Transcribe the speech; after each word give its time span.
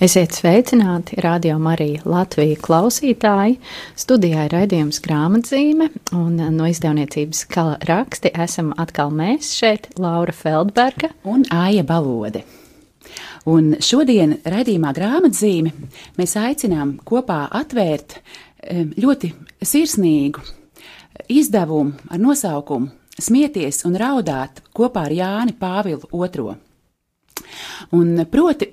Esiet 0.00 0.32
sveicināti, 0.32 1.18
radio 1.20 1.58
Marija 1.60 2.00
Latvija 2.08 2.56
klausītāji. 2.64 3.58
Studijā 4.00 4.46
ir 4.46 4.54
raidījums 4.56 4.96
grāmatzīme, 5.04 5.90
un 6.16 6.38
no 6.54 6.68
izdevniecības 6.70 7.42
kala 7.52 7.74
raksti 7.84 8.30
esam 8.32 8.70
atkal 8.80 9.12
mēs 9.12 9.50
šeit, 9.58 9.90
Laura 10.00 10.32
Feldberga 10.32 11.10
un 11.28 11.44
Āja 11.52 11.84
Balode. 11.84 12.46
Un 13.44 13.74
šodien 13.76 14.38
raidījumā 14.40 14.94
grāmatzīme 14.96 15.74
mēs 16.16 16.36
aicinām 16.46 16.96
kopā 17.04 17.42
atvērt 17.60 18.22
ļoti 18.96 19.34
sirsnīgu 19.60 20.48
izdevumu 21.28 22.08
ar 22.08 22.24
nosaukumu 22.24 22.88
Smieties 23.20 23.84
un 23.84 24.00
raudāt 24.00 24.64
kopā 24.72 25.10
ar 25.10 25.12
Jāni 25.12 25.60
Pāvilu 25.60 26.08
II. 26.08 26.54
Un 28.00 28.24
proti 28.32 28.72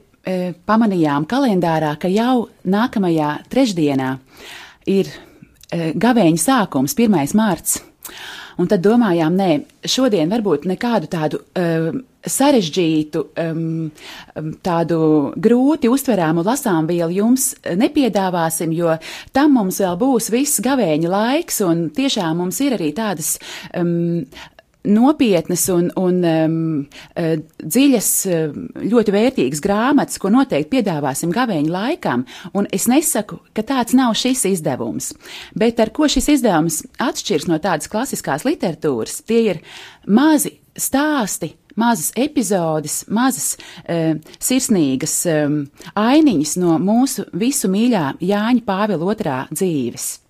pamanījām 0.67 1.27
kalendārā, 1.29 1.93
ka 2.01 2.11
jau 2.11 2.47
nākamajā 2.67 3.29
trešdienā 3.51 4.09
ir 4.91 5.11
e, 5.11 5.93
gavēņa 5.95 6.43
sākums, 6.43 6.97
1. 6.97 7.37
mārts. 7.37 7.79
Un 8.57 8.65
tad 8.65 8.81
domājām, 8.81 9.35
nē, 9.37 9.49
šodien 9.85 10.31
varbūt 10.33 10.63
nekādu 10.65 11.09
tādu 11.11 11.39
um, 11.59 11.99
sarežģītu, 12.25 13.21
um, 13.37 13.91
tādu 14.65 14.97
grūti 15.37 15.91
uztveramu 15.93 16.41
lasām 16.47 16.89
vielu 16.89 17.19
jums 17.19 17.51
nepiedāvāsim, 17.61 18.73
jo 18.73 18.97
tam 19.35 19.53
mums 19.59 19.77
vēl 19.83 19.99
būs 20.01 20.31
viss 20.33 20.63
gavēņa 20.65 21.13
laiks, 21.13 21.61
un 21.67 21.87
tiešām 21.93 22.41
mums 22.41 22.57
ir 22.65 22.79
arī 22.79 22.89
tādas 22.97 23.35
um, 23.77 24.25
nopietnas 24.87 25.67
un, 25.73 25.89
un 25.99 26.19
um, 26.27 26.57
uh, 27.19 27.33
dziļas, 27.61 28.11
uh, 28.31 28.57
ļoti 28.83 29.15
vērtīgas 29.15 29.63
grāmatas, 29.63 30.19
ko 30.21 30.31
noteikti 30.33 30.77
piedāvāsim 30.77 31.33
gavēņa 31.35 31.73
laikam, 31.73 32.25
un 32.57 32.69
es 32.73 32.87
nesaku, 32.91 33.41
ka 33.57 33.65
tāds 33.67 33.95
nav 33.97 34.15
šis 34.17 34.45
izdevums, 34.53 35.13
bet 35.57 35.81
ar 35.83 35.93
ko 35.95 36.09
šis 36.11 36.31
izdevums 36.37 36.81
atšķirs 37.03 37.49
no 37.51 37.59
tādas 37.63 37.91
klasiskās 37.91 38.47
literatūras, 38.47 39.21
tie 39.27 39.43
ir 39.53 39.63
mazi 40.07 40.57
stāsti, 40.77 41.53
mazas 41.77 42.11
epizodes, 42.17 43.03
mazas 43.13 43.55
uh, 43.57 44.15
sirsnīgas 44.41 45.17
um, 45.31 45.59
ainiņas 45.97 46.55
no 46.61 46.77
mūsu 46.81 47.27
visu 47.37 47.69
mīļā 47.71 48.17
Jāņa 48.23 48.65
Pāvila 48.67 49.11
otrā 49.13 49.43
dzīves. 49.53 50.26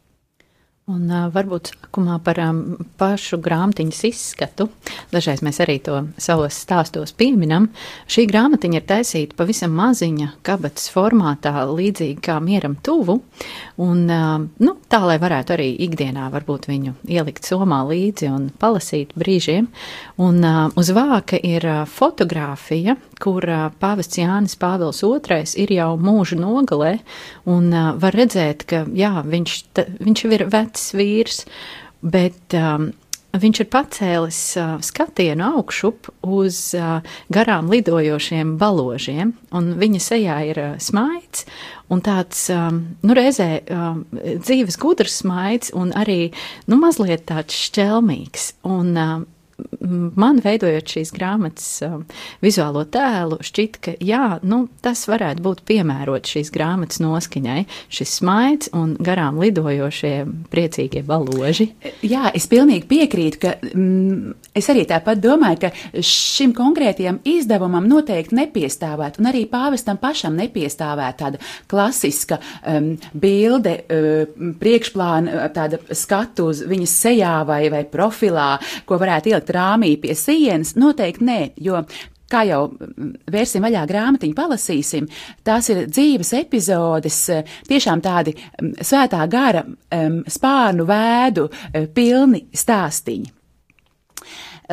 Un 0.88 1.10
uh, 1.12 1.26
varbūt 1.36 1.74
sākumā 1.74 2.16
par 2.24 2.38
um, 2.40 2.60
pašu 2.96 3.42
grāmatiņas 3.44 3.98
izskatu. 4.08 4.70
Dažreiz 5.12 5.42
mēs 5.44 5.58
arī 5.60 5.82
to 5.84 5.98
savos 6.16 6.56
stāstos 6.64 7.12
pieminam. 7.12 7.66
Šī 8.08 8.24
grāmatiņa 8.30 8.80
ir 8.80 8.86
taisīta 8.88 9.36
pavisam 9.36 9.76
maziņa, 9.76 10.30
kabatas 10.48 10.88
formātā, 10.94 11.52
līdzīgi 11.68 12.22
kā 12.24 12.38
mieram 12.40 12.78
tuvu. 12.80 13.18
Un, 13.84 14.06
uh, 14.08 14.46
nu, 14.64 14.78
tā, 14.88 15.02
lai 15.04 15.18
varētu 15.20 15.58
arī 15.58 15.68
ikdienā 15.90 16.30
varbūt 16.32 16.70
viņu 16.72 16.96
ielikt 17.04 17.44
somā 17.44 17.82
līdzi 17.90 18.32
un 18.32 18.48
palasīt 18.56 19.12
brīžiem. 19.20 19.68
Un 20.24 20.40
uh, 20.40 20.70
uz 20.80 20.94
vāka 20.96 21.36
ir 21.36 21.68
uh, 21.68 21.84
fotografija, 21.84 22.96
kur 23.23 23.46
pāvests 23.81 24.19
Jānis 24.19 24.58
Pāvils 24.59 25.03
II 25.03 25.44
ir 25.64 25.74
jau 25.78 25.90
mūža 26.02 26.38
nogalē. 26.40 26.97
Un 27.50 27.72
var 27.72 28.18
redzēt, 28.18 28.68
ka 28.69 28.86
jā, 28.94 29.16
viņš, 29.25 29.58
ta, 29.74 29.88
viņš 30.00 30.24
jau 30.24 30.31
ir 30.38 30.47
vecs 30.53 30.91
vīrs, 30.97 31.44
bet 32.06 32.56
um, 32.58 32.91
viņš 33.38 33.62
ir 33.62 33.69
pacēlis 33.72 34.40
uh, 34.59 34.75
skatienu 34.84 35.46
augšup 35.59 36.09
uz 36.25 36.59
uh, 36.78 37.00
garām 37.34 37.69
lidojošiem 37.72 38.56
baložiem, 38.62 39.34
un 39.56 39.72
viņa 39.81 40.03
sejā 40.03 40.38
ir 40.52 40.62
uh, 40.62 40.75
smaids, 40.81 41.46
un 41.94 42.03
tāds, 42.06 42.47
um, 42.53 42.84
nu, 43.03 43.18
reizē 43.18 43.50
um, 43.64 44.03
dzīves 44.14 44.80
gudrs 44.81 45.20
smaids, 45.22 45.74
un 45.78 45.94
arī, 45.97 46.31
nu, 46.68 46.80
mazliet 46.81 47.28
tāds 47.30 47.58
šķelmīgs. 47.68 48.53
Un, 48.68 48.94
um, 48.96 49.28
man 50.18 50.40
veidojot 50.44 50.91
šīs 50.91 51.12
grāmatas 51.16 51.68
um, 51.85 52.03
vizuālo 52.44 52.84
tēlu, 52.91 53.40
šķiet, 53.45 53.78
ka 53.84 53.94
jā, 54.03 54.38
nu, 54.45 54.66
tas 54.85 55.06
varētu 55.09 55.44
būt 55.45 55.63
piemērots 55.68 56.34
šīs 56.35 56.51
grāmatas 56.53 57.01
noskaņai. 57.01 57.63
Šis 57.94 58.17
smaids 58.19 58.72
un 58.78 58.96
garām 59.01 59.40
lidojošie 59.41 60.13
priecīgie 60.53 61.01
baloži. 61.07 61.72
Jā, 62.06 62.29
es 62.38 62.47
pilnīgi 62.51 62.85
piekrītu, 62.90 63.41
ka 63.41 63.56
mm, 63.72 64.35
es 64.57 64.69
arī 64.73 64.85
tāpat 64.90 65.22
domāju, 65.23 65.63
ka 65.66 66.03
šim 66.06 66.53
konkrētajam 66.57 67.22
izdevumam 67.28 67.90
noteikti 67.90 68.38
nepiestāvētu, 68.38 69.22
un 69.22 69.31
arī 69.31 69.46
pāvestam 69.50 69.97
pašam 70.01 70.38
nepiestāvētu 70.38 71.22
tāda 71.23 71.41
klasiska 71.72 72.40
um, 72.62 72.94
bilde, 73.17 73.78
uh, 73.81 74.53
priekšplāna, 74.62 75.50
tāda 75.56 75.81
skatu 75.97 76.51
uz 76.51 76.62
viņas 76.67 76.97
sejā 77.07 77.34
vai, 77.47 77.63
vai 77.73 77.84
profilā, 77.90 78.51
ko 78.85 79.01
varētu 79.01 79.34
ielikt 79.34 79.47
rāmī 79.56 79.96
pie 80.02 80.16
sienas? 80.18 80.75
Noteikti 80.80 81.28
nē, 81.28 81.41
jo 81.63 81.81
kā 82.31 82.44
jau 82.47 82.62
mm, 82.69 83.13
vērsim 83.31 83.63
vaļā 83.66 83.84
grāmatiņu, 83.90 84.35
palasīsim, 84.38 85.08
tās 85.47 85.69
ir 85.74 85.85
dzīves 85.88 86.34
epizodes, 86.41 87.19
eh, 87.34 87.58
tiešām 87.69 88.03
tādi 88.03 88.35
mm, 88.35 88.75
svētā 88.84 89.24
gara 89.31 89.63
um, 89.63 90.22
spārnu 90.28 90.88
vēdu 90.88 91.47
uh, 91.47 91.88
pilni 91.94 92.47
stāstiņi. 92.52 93.34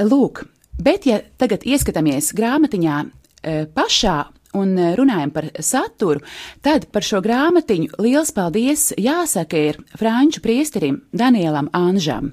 Lūk, 0.04 0.42
bet 0.82 1.06
ja 1.06 1.20
tagad 1.38 1.66
ieskatāmies 1.66 2.32
grāmatiņā 2.34 3.02
uh, 3.04 3.66
pašā 3.74 4.18
un 4.54 4.76
runājam 4.94 5.32
par 5.34 5.48
saturu, 5.66 6.20
tad 6.62 6.86
par 6.94 7.02
šo 7.02 7.18
grāmatiņu 7.24 7.98
liels 8.04 8.30
paldies 8.34 8.92
jāsaka 8.94 9.58
ir 9.70 9.80
franču 9.98 10.44
priesterim 10.44 11.00
Danielam 11.10 11.72
Anžam 11.74 12.30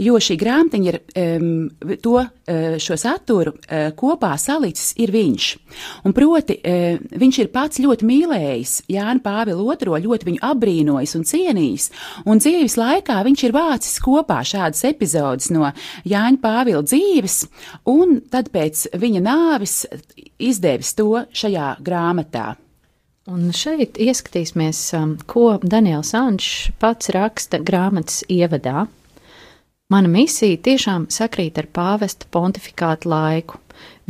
jo 0.00 0.18
šī 0.20 0.36
grāmatiņa 0.40 0.90
ir 0.90 0.98
um, 1.20 1.68
to 2.02 2.16
uh, 2.20 2.76
šo 2.80 2.96
saturu 3.00 3.54
uh, 3.54 3.90
kopā 3.96 4.32
salicis 4.40 4.94
ir 5.00 5.12
viņš. 5.14 5.48
Un 6.08 6.14
proti, 6.16 6.56
uh, 6.60 7.00
viņš 7.20 7.40
ir 7.42 7.50
pats 7.54 7.82
ļoti 7.82 8.08
mīlējis 8.08 8.76
Jānu 8.90 9.24
Pāvilu 9.24 9.68
II, 9.74 10.00
ļoti 10.06 10.30
viņu 10.30 10.42
apbrīnojis 10.50 11.16
un 11.18 11.26
cienījis, 11.28 11.90
un 12.26 12.40
dzīves 12.42 12.78
laikā 12.80 13.20
viņš 13.26 13.44
ir 13.46 13.56
vācis 13.56 14.00
kopā 14.02 14.40
šādas 14.46 14.82
epizodes 14.88 15.50
no 15.54 15.68
Jāņa 16.08 16.40
Pāvila 16.42 16.82
dzīves, 16.86 17.44
un 17.90 18.20
tad 18.32 18.50
pēc 18.54 18.88
viņa 19.00 19.22
nāvis 19.24 19.82
izdevis 20.40 20.94
to 20.98 21.24
šajā 21.36 21.76
grāmatā. 21.84 22.54
Un 23.30 23.50
šeit 23.54 23.98
ieskatīsimies, 24.00 24.78
ko 25.30 25.52
Daniels 25.62 26.14
Anšs 26.18 26.72
pats 26.80 27.12
raksta 27.14 27.60
grāmatas 27.62 28.24
ievadā. 28.32 28.88
Mana 29.90 30.08
misija 30.08 30.54
tiešām 30.62 31.08
sakrīt 31.10 31.56
ar 31.58 31.66
pāvesta 31.74 32.28
pontifikāta 32.30 33.10
laiku. 33.10 33.58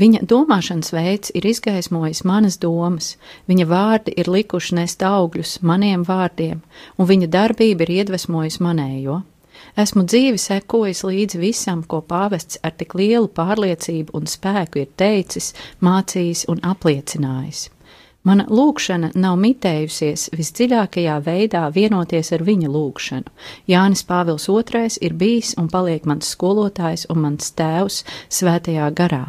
Viņa 0.00 0.20
domāšanas 0.28 0.92
veids 0.92 1.32
ir 1.36 1.46
izgaismojis 1.48 2.20
manas 2.28 2.58
domas, 2.60 3.14
viņa 3.48 3.66
vārdi 3.70 4.12
ir 4.20 4.28
likuši 4.28 4.76
nest 4.76 5.00
augļus 5.04 5.54
maniem 5.64 6.04
vārdiem, 6.04 6.60
un 6.98 7.08
viņa 7.08 7.30
darbība 7.32 7.86
ir 7.86 7.94
iedvesmojusi 8.00 8.62
manējo. 8.66 9.22
Esmu 9.80 10.04
dzīvi 10.04 10.40
sekojis 10.40 11.00
līdzi 11.06 11.40
visam, 11.40 11.82
ko 11.82 12.02
pāvests 12.04 12.60
ar 12.64 12.76
tik 12.76 12.96
lielu 13.00 13.28
pārliecību 13.32 14.16
un 14.20 14.28
spēku 14.28 14.82
ir 14.84 14.92
teicis, 15.00 15.54
mācījis 15.80 16.44
un 16.52 16.60
apliecinājis. 16.74 17.68
Mana 18.20 18.44
lūkšana 18.52 19.14
nav 19.16 19.38
mitējusies 19.40 20.26
visdziļākajā 20.36 21.14
veidā 21.24 21.62
vienoties 21.72 22.28
ar 22.36 22.42
viņa 22.44 22.68
lūkšanu. 22.68 23.30
Jānis 23.70 24.02
Pāvils 24.04 24.44
II 24.44 24.90
ir 25.00 25.14
bijis 25.16 25.54
un 25.56 25.70
paliek 25.72 26.04
mans 26.04 26.28
skolotājs 26.34 27.06
un 27.08 27.22
mans 27.24 27.48
tēvs 27.56 28.02
svētajā 28.28 28.90
garā. 28.92 29.22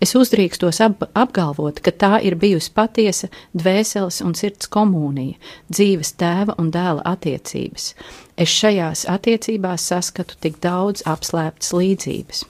Es 0.00 0.14
uzdrīkstos 0.16 0.80
ap 0.80 1.04
apgalvot, 1.12 1.82
ka 1.84 1.92
tā 1.92 2.22
ir 2.24 2.38
bijusi 2.40 2.72
patiesa 2.72 3.28
dvēseles 3.52 4.22
un 4.24 4.32
sirds 4.32 4.70
komunija, 4.72 5.36
dzīves 5.68 6.14
tēva 6.16 6.56
un 6.56 6.72
dēla 6.72 7.04
attiecības. 7.04 7.90
Es 8.40 8.48
šajās 8.48 9.04
attiecībās 9.12 9.84
saskatu 9.92 10.40
tik 10.40 10.56
daudz 10.64 11.04
apslēptas 11.04 11.76
līdzības. 11.76 12.42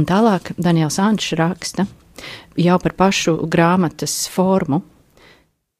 Un 0.00 0.08
tālāk 0.08 0.54
Daniels 0.56 0.96
Ančs 0.96 1.36
raksta 1.36 1.84
jau 2.56 2.80
par 2.80 2.96
pašu 2.96 3.36
grāmatas 3.52 4.24
formu. 4.32 4.80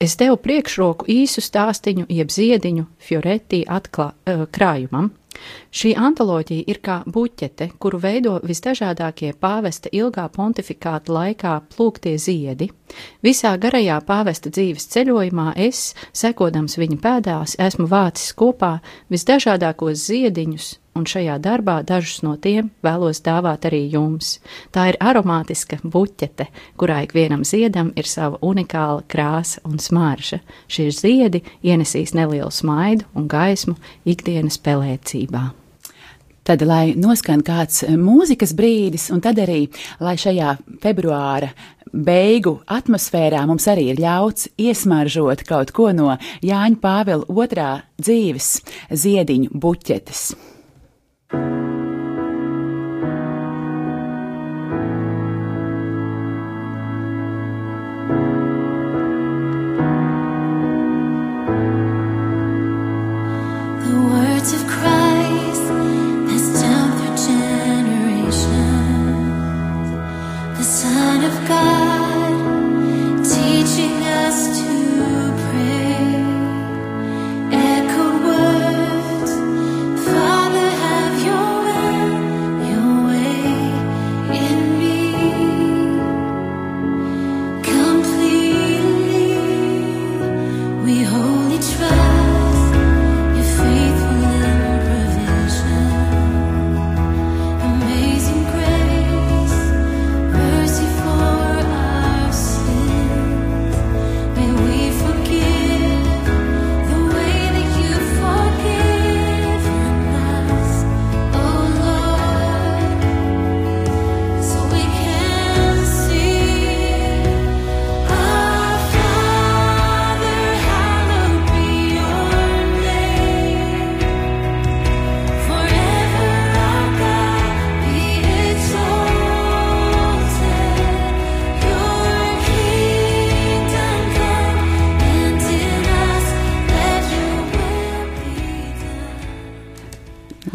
Es 0.04 0.18
devu 0.20 0.36
priekšroku 0.36 1.06
īsu 1.08 1.40
stāstiņu, 1.40 2.04
jeb 2.12 2.32
ziediņu 2.32 2.82
Fioretī 3.00 3.62
atklā, 3.64 4.10
uh, 4.12 4.42
krājumam. 4.52 5.14
Šī 5.74 5.94
antoloģija 5.96 6.66
ir 6.70 6.80
kā 6.84 6.96
buķete, 7.08 7.70
kuru 7.80 7.98
veido 8.02 8.34
visdažādākie 8.44 9.32
pāvesta 9.40 9.88
ilgā 9.96 10.26
pontifikāta 10.34 11.14
laikā 11.14 11.54
plūktie 11.72 12.14
ziedi. 12.20 12.68
Visā 13.24 13.54
garajā 13.64 13.96
pāvesta 14.06 14.52
dzīves 14.52 14.86
ceļojumā 14.92 15.54
es, 15.70 15.94
sekodams 16.12 16.78
viņa 16.78 17.00
pēdās, 17.08 17.56
esmu 17.58 17.88
vācis 17.90 18.36
kopā 18.36 18.76
visdažādākos 19.14 20.04
ziediņus, 20.04 20.70
un 20.94 21.06
šajā 21.08 21.38
darbā 21.43 21.81
dažus 21.87 22.23
no 22.26 22.35
tiem 22.41 22.70
vēlos 22.85 23.23
dāvāt 23.25 23.67
arī 23.69 23.82
jums. 23.93 24.38
Tā 24.75 24.88
ir 24.93 25.00
aromātiska 25.02 25.81
buķete, 25.82 26.49
kurā 26.81 27.02
ikvienam 27.06 27.44
ziedam 27.46 27.93
ir 27.99 28.08
sava 28.08 28.41
unikāla 28.43 29.02
krāsa 29.11 29.62
un 29.69 29.81
smarža. 29.82 30.41
Šie 30.69 30.91
ziedi 30.94 31.44
ienesīs 31.62 32.14
nelielu 32.14 32.50
smaidu 32.55 33.08
un 33.14 33.29
gaismu 33.29 33.76
ikdienas 34.06 34.58
pelēcībā. 34.62 35.50
Tad, 36.44 36.61
lai 36.61 36.93
noskan 37.00 37.40
kāds 37.40 37.87
mūzikas 37.88 38.52
brīdis, 38.52 39.06
un 39.14 39.23
tad 39.25 39.38
arī, 39.40 39.62
lai 40.05 40.12
šajā 40.20 40.58
februāra 40.82 41.49
beigu 41.94 42.58
atmosfērā 42.69 43.44
mums 43.49 43.64
arī 43.70 43.87
ir 43.94 44.02
ļauts 44.02 44.50
iesmaržot 44.61 45.47
kaut 45.49 45.73
ko 45.73 45.93
no 45.97 46.19
Jāņa 46.44 46.81
Pāvila 46.82 47.25
otrā 47.31 47.70
dzīves 47.97 48.58
ziediņu 48.93 49.55
buķetes. 49.56 50.26
Bye. 51.34 51.74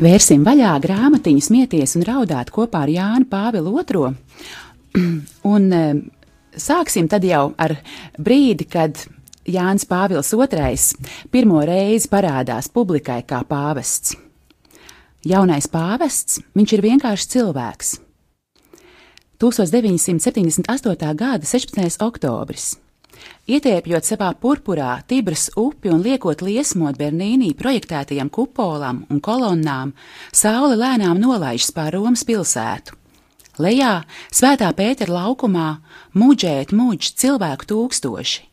Vērsim 0.09 0.41
vaļā 0.41 0.71
grāmatiņu, 0.81 1.41
smieties 1.44 1.91
un 2.00 2.03
raudāt 2.07 2.50
kopā 2.50 2.79
ar 2.88 2.89
Jānu 2.89 3.27
Pāvilu 3.29 3.75
II. 3.77 4.07
Un 5.53 5.67
e, 5.75 5.81
sāksim 6.57 7.06
tad 7.11 7.27
jau 7.27 7.51
ar 7.61 7.75
brīdi, 8.17 8.65
kad 8.65 9.03
Jānis 9.45 9.85
Pāvils 9.85 10.33
II 10.33 11.29
pirmo 11.29 11.61
reizi 11.61 12.09
parādās 12.09 12.71
publikai 12.73 13.19
kā 13.29 13.44
pāvests. 13.45 14.15
Jaunais 15.29 15.69
pāvests, 15.69 16.41
viņš 16.57 16.73
ir 16.73 16.85
vienkārši 16.88 17.31
cilvēks. 17.35 17.95
1978. 19.38 21.13
gada 21.21 21.45
16. 21.45 22.01
oktobris. 22.07 22.71
Ietiepjot 23.50 24.06
savā 24.06 24.30
purpurā 24.38 25.00
Tibras 25.10 25.48
upi 25.57 25.89
un 25.89 26.04
liekot 26.06 26.44
liesmot 26.45 26.98
Bernīnī 27.00 27.54
projektētajam 27.57 28.30
kupolam 28.30 29.06
un 29.10 29.21
kolonnām, 29.25 29.95
saule 30.31 30.77
lēnām 30.77 31.18
nolaižas 31.21 31.71
pār 31.74 31.95
Romas 31.98 32.25
pilsētu. 32.27 32.94
Lejā, 33.60 34.04
Svētā 34.31 34.69
Pētera 34.71 35.18
laukumā, 35.18 35.69
muģēt 36.16 36.71
muģ 36.71 37.10
cilvēku 37.19 37.68
tūkstoši. 37.74 38.45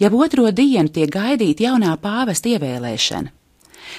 Jau 0.00 0.12
otro 0.16 0.48
dienu 0.50 0.88
tiek 0.88 1.10
gaidīta 1.12 1.66
jaunā 1.66 1.92
pāvesta 2.00 2.54
ievēlēšana. 2.54 3.32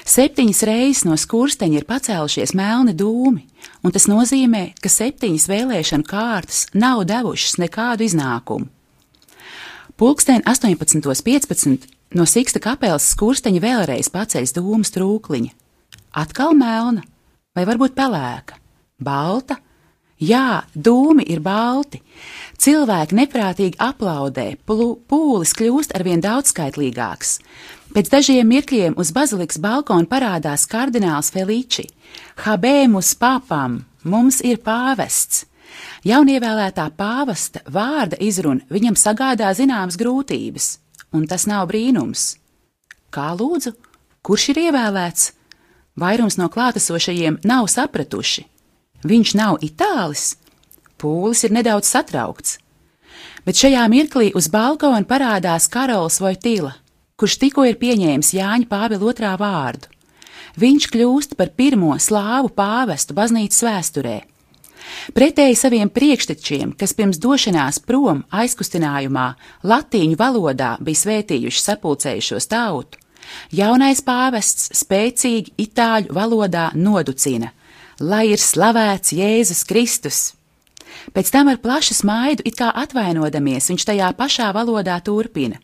Septiņas 0.07 0.63
reizes 0.67 1.03
no 1.07 1.15
skursteņa 1.19 1.79
ir 1.79 1.85
pacēlušies 1.87 2.55
melni 2.57 2.95
dūmi, 2.97 3.43
un 3.83 3.93
tas 3.95 4.07
nozīmē, 4.11 4.63
ka 4.81 4.91
septiņas 4.91 5.47
vēlēšanu 5.51 6.07
kārtas 6.07 6.65
nav 6.75 7.05
devušas 7.07 7.59
nekādu 7.61 8.07
iznākumu. 8.07 8.67
Pulksten 9.97 10.41
18.15 10.45 11.87
no 12.13 12.25
Siksta 12.29 12.59
kapelas 12.61 13.07
skursteņa 13.15 13.61
vēlreiz 13.63 14.11
paceļas 14.13 14.53
dūmas 14.53 14.93
trūkliņa. 14.93 15.49
Atkal 16.21 16.53
melna, 16.53 17.01
vai 17.57 17.63
varbūt 17.65 17.95
pelēka, 17.97 18.59
balta? 19.01 19.57
Jā, 20.21 20.61
dūmi 20.73 21.25
ir 21.33 21.41
balti. 21.41 22.03
Cilvēki 22.61 23.17
neprātīgi 23.17 23.81
aplaudē, 23.81 24.45
pūlis 24.69 25.57
kļūst 25.57 25.97
arvien 25.97 26.21
daudzskaitlīgāks. 26.21 27.35
Pēc 27.97 28.13
dažiem 28.13 28.53
mirkļiem 28.53 29.01
uz 29.01 29.09
bazilikas 29.17 29.57
balkona 29.57 30.05
parādās 30.05 30.69
kardināls 30.69 31.33
Feliči. 31.33 31.89
Habēmus 32.45 33.15
papam, 33.17 33.81
mums 34.05 34.43
ir 34.45 34.61
pāvests! 34.61 35.47
Jaunievēlētā 36.05 36.91
pāvesta 36.93 37.63
vārda 37.73 38.19
izruna 38.21 38.65
viņam 38.69 38.97
sagādā 38.99 39.49
zināmas 39.57 39.97
grūtības, 39.97 40.67
un 41.17 41.25
tas 41.25 41.47
nav 41.49 41.65
brīnums. 41.71 42.35
Kā 43.09 43.31
lūdzu, 43.33 43.73
kurš 44.21 44.51
ir 44.53 44.61
ievēlēts? 44.67 45.31
Vairums 45.97 46.37
no 46.37 46.51
klātesošajiem 46.53 47.39
nav 47.47 47.65
sapratuši. 47.73 48.45
Viņš 49.07 49.33
nav 49.39 49.57
itālis. 49.65 50.35
Pūlis 51.01 51.43
ir 51.45 51.53
nedaudz 51.57 51.89
satraukts. 51.89 52.57
Bet 53.45 53.57
šajā 53.57 53.85
mirklī 53.89 54.31
uz 54.37 54.49
balkona 54.53 55.05
parādās 55.07 55.69
Karols 55.71 56.19
Vojtila, 56.21 56.75
kurš 57.17 57.39
tikko 57.41 57.65
ir 57.65 57.77
pieņēmis 57.81 58.33
Jāņa 58.37 58.69
Pāvila 58.69 59.09
otrā 59.09 59.33
vārdu. 59.39 59.89
Viņš 60.57 60.89
kļūst 60.93 61.37
par 61.37 61.53
pirmo 61.57 61.95
slāvu 62.01 62.49
pāvestu 62.53 63.17
baznīcas 63.17 63.63
vēsturē 63.65 64.17
Pretēji 65.15 65.55
saviem 65.57 65.89
priekštečiem, 65.93 66.73
kas 66.79 66.93
pirms 66.97 67.19
došanās 67.23 67.79
prom 67.83 68.23
aizkustinājumā 68.31 69.27
latīņu 69.67 70.17
valodā 70.19 70.75
bija 70.83 71.01
svētījuši 71.01 71.63
sapulcējušos 71.63 72.49
tautu, 72.51 72.99
jaunais 73.51 74.01
pāvests 74.05 74.71
spēcīgi 74.81 75.55
itāļu 75.67 76.15
valodā 76.15 76.69
noducina: 76.75 77.51
Lai 77.99 78.27
ir 78.33 78.41
slavēts 78.41 79.15
Jēzus 79.17 79.63
Kristus! 79.67 80.19
Pēc 81.15 81.29
tam 81.31 81.47
ar 81.47 81.59
plašu 81.63 81.95
smaidu, 81.95 82.43
it 82.45 82.57
kā 82.59 82.67
atvainodamies, 82.75 83.69
viņš 83.71 83.85
tajā 83.89 84.09
pašā 84.17 84.51
valodā 84.55 84.97
turpina: 85.03 85.59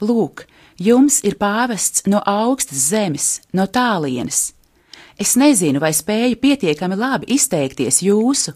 Lūk, 0.00 0.46
jums 0.80 1.20
ir 1.24 1.36
pāvests 1.40 2.06
no 2.08 2.22
augstas 2.24 2.88
zemes, 2.92 3.28
no 3.52 3.68
tālienes! 3.68 4.50
Es 5.20 5.34
nezinu, 5.36 5.80
vai 5.82 5.92
spēju 5.92 6.38
pietiekami 6.40 6.96
labi 6.96 7.34
izteikties 7.34 8.00
jūsu, 8.06 8.54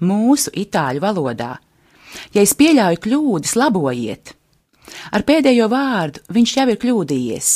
mūsu 0.00 0.52
itāļu 0.56 1.02
valodā. 1.04 1.54
Ja 2.34 2.40
es 2.40 2.54
pieļauju 2.56 3.00
kļūdas, 3.04 3.56
labojiet. 3.60 4.32
Ar 5.12 5.22
pēdējo 5.28 5.68
vārdu 5.70 6.22
viņš 6.32 6.54
jau 6.56 6.66
ir 6.72 6.78
kļūdījies. 6.80 7.50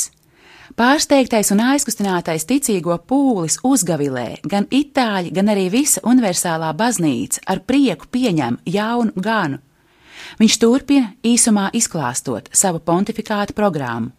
Pārsteigtais 0.75 1.49
un 1.55 1.61
aizkustinātais 1.63 2.45
ticīgo 2.49 2.97
pūlis 3.07 3.57
uzgavilē, 3.63 4.41
gan 4.43 4.67
itāļi, 4.69 5.31
gan 5.31 5.49
arī 5.53 5.69
visa 5.71 6.03
universālā 6.03 6.73
baznīca 6.75 7.45
ar 7.47 7.63
prieku 7.63 8.09
pieņem 8.11 8.59
jaunu 8.67 9.15
ganu. 9.15 9.61
Viņš 10.37 10.59
turpina 10.59 11.13
īsumā 11.23 11.69
izklāstot 11.73 12.49
savu 12.51 12.81
pontifikāta 12.83 13.55
programmu. 13.55 14.11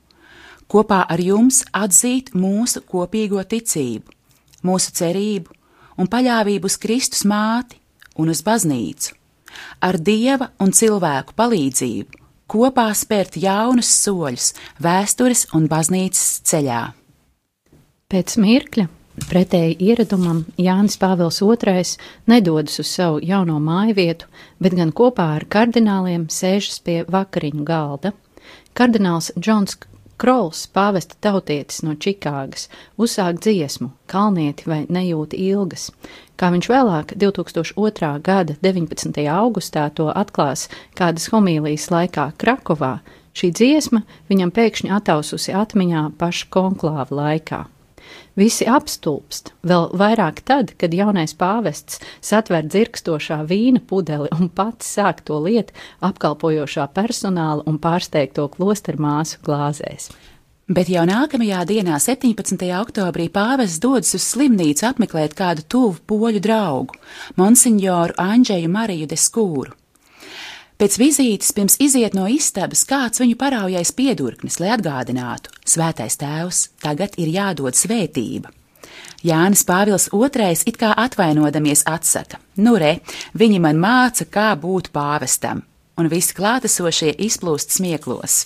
Kopā 0.67 1.05
ar 1.07 1.21
jums 1.23 1.61
atzīt 1.77 2.33
mūsu 2.35 2.83
kopīgo 2.89 3.45
ticību, 3.45 4.16
mūsu 4.67 4.93
cerību 4.99 5.55
un 6.01 6.11
paļāvību 6.13 6.69
uz 6.69 6.77
Kristus 6.83 7.25
māti 7.29 7.79
un 8.21 8.33
uz 8.33 8.43
baznīcu, 8.47 9.15
ar 9.87 9.99
dieva 10.01 10.51
un 10.61 10.75
cilvēku 10.77 11.37
palīdzību 11.39 12.23
kopā 12.51 12.91
spērt 12.95 13.39
jaunus 13.43 13.91
soļus 14.03 14.53
vēstures 14.83 15.47
un 15.57 15.67
baznīcas 15.71 16.29
ceļā. 16.47 16.83
Pēc 18.07 18.37
mirkļa 18.39 18.87
Pretēji 19.17 19.79
ieradumam 19.81 20.43
Jānis 20.61 20.99
Pāvils 21.01 21.41
II 21.41 21.85
nedodas 22.29 22.77
uz 22.83 22.91
savu 22.91 23.23
jauno 23.25 23.57
māju 23.65 23.95
vietu, 23.97 24.29
bet 24.61 24.77
gan 24.77 24.93
kopā 24.93 25.31
ar 25.39 25.47
kardināliem 25.49 26.27
sēžas 26.29 26.83
pie 26.85 26.99
vakariņu 27.09 27.65
galda. 27.65 28.13
Kardināls 28.77 29.33
Džons 29.41 29.79
Krols, 30.17 30.63
pāvesta 30.73 31.13
tautietis 31.21 31.83
no 31.85 31.93
Čikāgas, 31.93 32.71
uzsāk 32.97 33.37
dziesmu 33.45 33.91
Kalnieti 34.09 34.65
vai 34.65 34.79
nejūti 34.89 35.37
ilgas. 35.51 35.91
Kā 36.41 36.49
viņš 36.55 36.71
vēlāk, 36.73 37.13
2002. 37.21 38.13
gada 38.25 38.57
19. 38.65 39.21
augustā 39.29 39.85
to 39.93 40.09
atklās 40.09 40.71
kādas 40.97 41.29
homīlijas 41.35 41.91
laikā 41.93 42.31
Krakovā, 42.41 42.95
šī 43.37 43.53
dziesma 43.61 44.07
viņam 44.33 44.57
pēkšņi 44.57 44.95
ataususi 44.97 45.53
atmiņā 45.53 46.09
paša 46.17 46.49
konklāva 46.49 47.21
laikā. 47.21 47.67
Visi 48.37 48.67
apstulbst, 48.69 49.55
vēl 49.65 49.89
vairāk 49.97 50.43
tad, 50.45 50.75
kad 50.77 50.93
jaunais 50.93 51.33
pāvests 51.39 52.03
satver 52.21 52.67
dzirkstošā 52.69 53.41
vīna 53.49 53.81
pudeli 53.81 54.29
un 54.37 54.51
pats 54.53 54.91
sāk 54.99 55.23
to 55.25 55.41
liet 55.41 55.73
apkalpojošā 56.05 56.89
personāla 56.97 57.65
un 57.67 57.81
pārsteigto 57.81 58.49
klosteru 58.53 59.01
māsu 59.07 59.41
glāzēs. 59.47 60.11
Bet 60.67 60.89
jau 60.91 61.05
nākamajā 61.07 61.61
dienā, 61.63 61.97
17. 62.03 62.67
oktobrī, 62.81 63.29
pāvests 63.31 63.79
dodas 63.79 64.11
uz 64.19 64.25
slimnīcu 64.35 64.89
apmeklēt 64.89 65.37
kādu 65.39 65.63
tuvu 65.63 66.01
poļu 66.11 66.43
draugu, 66.43 66.99
monsignoru 67.39 68.19
Andžeju 68.19 68.73
Mariju 68.75 69.07
de 69.07 69.19
Skūru. 69.21 69.77
Pēc 70.77 70.99
vizītes 71.01 71.55
pirms 71.57 71.79
iziet 71.81 72.13
no 72.13 72.27
istabas 72.29 72.83
kāds 72.85 73.23
viņu 73.23 73.39
paraujais 73.41 73.95
piedurknis, 73.97 74.59
lai 74.61 74.75
atgādinātu: 74.75 75.49
Svētais 75.65 76.19
tēvs, 76.21 76.59
tagad 76.85 77.17
ir 77.17 77.31
jādod 77.33 77.79
svētība. 77.79 78.53
Jānis 79.25 79.65
Pāvils 79.65 80.11
II 80.13 80.53
it 80.69 80.77
kā 80.77 80.93
atvainodamies 80.93 81.87
atsaka: 81.89 82.43
Nu, 82.61 82.77
re, 82.77 82.99
viņi 83.33 83.63
man 83.65 83.81
māca, 83.81 84.29
kā 84.29 84.51
būt 84.61 84.93
pāvestam, 84.93 85.65
un 85.97 86.13
visi 86.13 86.37
klātesošie 86.37 87.17
izplūst 87.25 87.73
smieklos. 87.79 88.45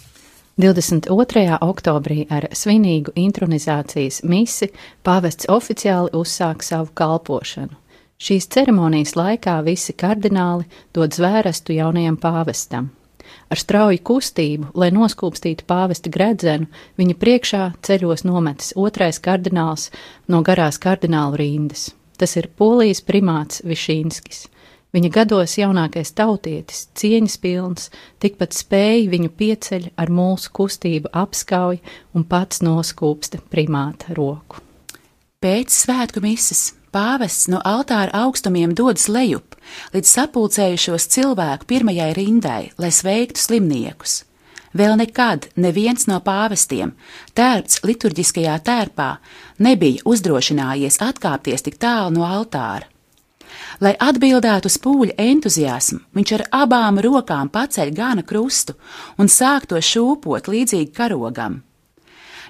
22. 0.61 1.59
oktobrī 1.67 2.29
ar 2.31 2.47
svinīgu 2.55 3.17
intronizācijas 3.19 4.23
misi 4.23 4.71
pāvests 5.03 5.51
oficiāli 5.51 6.15
uzsāk 6.15 6.63
savu 6.63 6.93
kalpošanu. 6.95 7.80
Šīs 8.21 8.51
ceremonijas 8.53 9.15
laikā 9.17 9.55
visi 9.65 9.95
kardināli 9.97 10.67
dod 10.93 11.15
zvērestu 11.17 11.73
jaunajam 11.73 12.19
pāvestam. 12.21 12.91
Ar 13.51 13.59
strauju 13.59 14.03
kustību, 14.05 14.71
lai 14.77 14.91
noskūpstītu 14.93 15.65
pāvesta 15.71 16.11
gredzenu, 16.13 16.69
viņa 17.01 17.17
priekšā 17.17 17.63
ceļos 17.87 18.27
nometis 18.29 18.75
otrais 18.77 19.19
kardināls 19.25 19.89
no 20.29 20.43
garās 20.47 20.79
kardinālu 20.83 21.41
rindas. 21.41 21.91
Tas 22.21 22.37
ir 22.37 22.51
polijas 22.61 23.01
primāts 23.01 23.63
Višīnskis. 23.65 24.45
Viņa 24.93 25.11
gados 25.15 25.55
jaunākais 25.57 26.11
tautietis, 26.19 26.89
cieņas 26.99 27.37
pilns, 27.41 27.89
tikpat 28.21 28.57
spēja 28.59 29.07
viņu 29.13 29.31
pieceļ 29.39 29.87
ar 30.03 30.11
mūsu 30.13 30.51
kustību 30.59 31.13
apskauj 31.15 31.79
un 32.13 32.27
pats 32.27 32.61
noskūpsta 32.67 33.41
primāta 33.55 34.13
roku. 34.19 34.61
Pēc 35.41 35.73
svētku 35.73 36.21
mises 36.21 36.73
Pāvests 36.91 37.47
no 37.47 37.61
altāra 37.63 38.11
augstumiem 38.25 38.73
dodas 38.75 39.05
lejup, 39.07 39.55
līdz 39.95 40.11
sapulcējušos 40.11 41.07
cilvēku 41.15 41.69
pirmajai 41.71 42.09
rindai, 42.17 42.73
lai 42.83 42.91
sveiktu 42.91 43.39
slimniekus. 43.39 44.25
Vēl 44.75 44.97
nekad 44.99 45.47
neviens 45.55 46.09
no 46.11 46.19
pāvestiem, 46.23 46.93
tērpts 47.39 47.85
liturģiskajā 47.87 48.57
tērpā, 48.67 49.11
nebija 49.63 50.03
uzdrošinājies 50.07 50.99
atkāpties 51.07 51.67
tik 51.67 51.79
tālu 51.79 52.15
no 52.19 52.27
altāra. 52.27 52.91
Lai 53.83 53.95
atbildētu 53.95 54.67
uz 54.71 54.77
pūļa 54.83 55.15
entuziasmu, 55.19 56.03
viņš 56.15 56.37
ar 56.37 56.47
abām 56.65 56.99
rokām 57.03 57.51
paceļ 57.55 57.95
gana 57.95 58.27
krustu 58.27 58.75
un 59.19 59.31
sāk 59.31 59.71
to 59.71 59.79
šūpot 59.79 60.51
līdzīgi 60.51 60.91
karogam. 60.95 61.63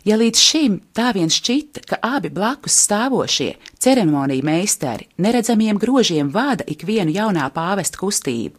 Ja 0.04 0.16
līdz 0.16 0.40
šim 0.40 0.78
tā 0.96 1.10
vien 1.12 1.28
šķita, 1.28 1.82
ka 1.84 1.98
abi 2.00 2.30
blakus 2.32 2.78
stāvošie 2.86 3.50
ceremoniju 3.84 4.46
meistari 4.46 5.10
neredzamiem 5.20 5.78
grožiem 5.80 6.30
vada 6.32 6.64
ikvienu 6.64 7.12
jaunā 7.12 7.50
pāvesta 7.52 8.00
kustību, 8.00 8.56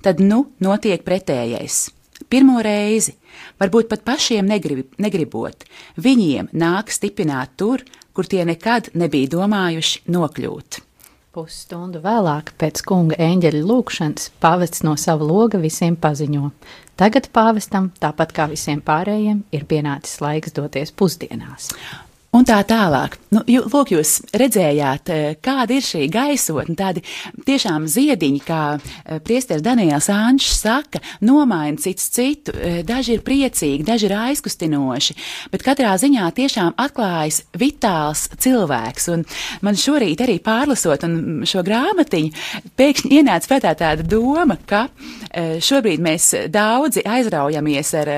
tad 0.00 0.22
nu 0.24 0.46
notiek 0.64 1.04
pretējais. 1.04 1.90
Pirmo 2.28 2.58
reizi, 2.64 3.14
varbūt 3.60 3.88
pat 3.92 4.02
pašiem 4.08 4.48
negrib, 4.48 4.96
negribot, 4.98 5.68
viņiem 6.00 6.50
nāk 6.56 6.90
stiprināt 6.90 7.54
tur, 7.60 7.84
kur 8.16 8.26
tie 8.26 8.42
nekad 8.48 8.90
nebija 8.98 9.36
domājuši 9.36 10.06
nokļūt. 10.10 10.87
Pusstundu 11.38 12.00
vēlāk, 12.02 12.48
pēc 12.58 12.80
kunga 12.82 13.14
eņģeļa 13.22 13.60
lūkšanas, 13.68 14.24
pavests 14.42 14.82
no 14.82 14.96
sava 14.98 15.22
loga 15.28 15.60
visiem 15.62 15.94
paziņo: 15.94 16.50
Tagad 16.98 17.28
pāvestam, 17.30 17.92
tāpat 18.02 18.34
kā 18.34 18.48
visiem 18.50 18.82
pārējiem, 18.82 19.44
ir 19.54 19.68
pienācis 19.70 20.18
laiks 20.24 20.56
doties 20.56 20.90
pusdienās. 20.90 21.70
Un 22.36 22.44
tā 22.44 22.58
tālāk. 22.68 23.14
Nu, 23.32 23.40
jū, 23.48 23.62
lūk, 23.72 23.94
jūs 23.94 24.18
redzējāt, 24.36 25.10
eh, 25.14 25.36
kāda 25.40 25.72
ir 25.78 25.84
šī 25.84 26.02
gaisotne, 26.12 26.74
tādi 26.76 27.00
tiešām 27.46 27.86
ziediņi, 27.88 28.40
kā 28.44 28.76
eh, 28.76 29.16
priesteris 29.24 29.64
Daniels 29.64 30.10
Anšs 30.12 30.58
saka, 30.60 31.00
nomaina 31.24 31.80
cits 31.80 32.10
citu, 32.12 32.52
eh, 32.52 32.82
daži 32.84 33.16
ir 33.16 33.24
priecīgi, 33.24 33.86
daži 33.88 34.10
ir 34.10 34.16
aizkustinoši, 34.18 35.16
bet 35.54 35.64
katrā 35.64 35.94
ziņā 35.96 36.28
tiešām 36.36 36.76
atklājas 36.76 37.40
vitāls 37.56 38.26
cilvēks. 38.36 39.08
Un 39.16 39.24
man 39.64 39.80
šorīt 39.80 40.20
arī 40.20 40.36
pārlasot 40.44 41.08
šo 41.48 41.64
grāmatiņu, 41.64 42.36
pēkšņi 42.76 43.22
ienāca 43.22 43.54
prātā 43.54 43.72
tāda 43.72 44.04
doma, 44.04 44.58
ka 44.68 44.90
šobrīd 45.32 46.04
mēs 46.04 46.34
daudzi 46.52 47.08
aizraujamies 47.08 47.96
ar 47.96 48.14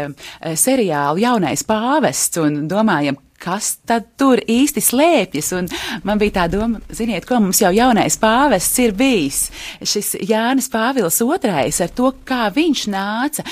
seriālu 0.59 1.23
Jaunais 1.23 1.63
pāvests 1.63 2.41
un 2.43 2.65
domājam, 2.71 3.19
kas 3.41 3.73
tad 3.89 4.11
tur 4.21 4.41
īsti 4.41 4.83
slēpjas. 4.85 5.51
Un 5.59 5.71
man 6.07 6.21
bija 6.21 6.41
tā 6.41 6.47
doma, 6.53 6.81
ziniet, 6.95 7.27
ko 7.29 7.41
mums 7.43 7.63
jau 7.63 7.73
jaunais 7.75 8.19
pāvests 8.21 8.81
ir 8.85 8.95
bijis. 8.97 9.43
Šis 9.81 10.15
Jānis 10.29 10.71
Pāvils 10.73 11.21
II 11.23 11.51
ar 11.71 11.95
to, 11.97 12.13
kā 12.27 12.49
viņš 12.55 12.87
nāca, 12.93 13.47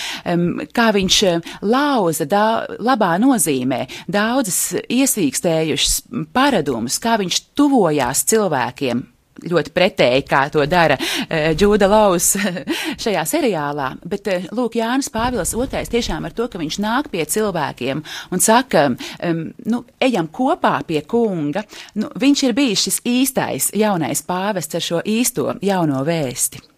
kā 0.76 0.88
viņš 0.95 1.21
lauza 1.66 2.28
da, 2.28 2.47
labā 2.78 3.14
nozīmē 3.23 3.85
daudzas 4.09 4.78
iesīkstējušas 4.88 6.00
paradumus, 6.35 7.00
kā 7.02 7.18
viņš 7.21 7.45
tuvojās 7.59 8.26
cilvēkiem 8.28 9.07
ļoti 9.49 9.75
pretēji, 9.75 10.26
kā 10.28 10.45
to 10.52 10.64
dara 10.71 10.99
uh, 10.99 11.50
Džūda 11.59 11.88
Laus 11.90 12.33
šajā 13.04 13.25
seriālā. 13.28 13.90
Bet, 14.09 14.30
uh, 14.33 14.49
lūk, 14.54 14.78
Jānis 14.80 15.11
Pāvils 15.14 15.54
II 15.57 15.85
tiešām 15.92 16.28
ar 16.28 16.37
to, 16.37 16.49
ka 16.50 16.61
viņš 16.61 16.80
nāk 16.85 17.11
pie 17.12 17.25
cilvēkiem 17.28 18.02
un 18.33 18.45
saka, 18.45 18.88
um, 18.95 19.45
nu, 19.68 19.85
ejam 20.00 20.30
kopā 20.33 20.78
pie 20.88 21.02
kunga, 21.09 21.64
nu, 21.99 22.11
viņš 22.18 22.47
ir 22.49 22.57
bijis 22.59 22.88
šis 22.88 23.02
īstais 23.09 23.71
jaunais 23.76 24.25
pāvests 24.26 24.78
ar 24.78 24.85
šo 24.90 25.04
īsto 25.04 25.54
jauno 25.62 26.02
vēsti. 26.07 26.78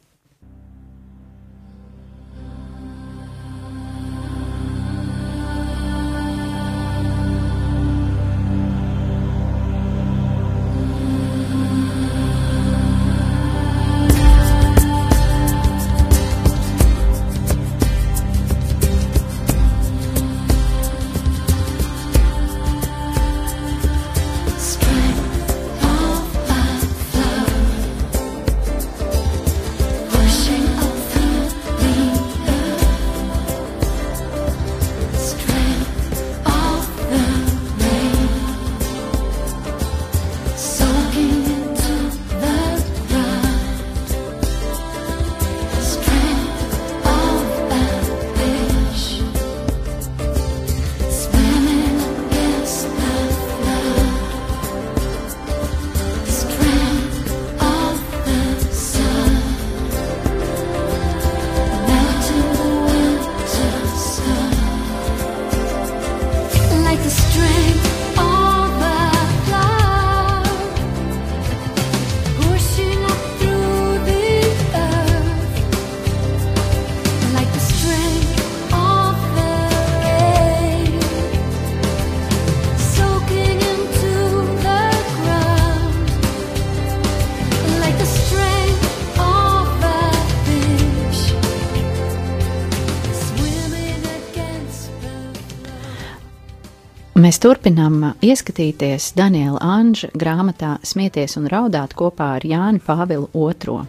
Mēs 97.30 97.38
turpinām 97.38 98.00
ieskatīties 98.26 99.12
Daniela 99.14 99.60
Anža 99.62 100.08
grāmatā 100.18 100.72
Smieties 100.82 101.36
un 101.38 101.44
raudāt 101.46 101.92
kopā 101.94 102.26
ar 102.40 102.42
Jāni 102.42 102.80
Pāvilu 102.82 103.28
II. 103.38 103.84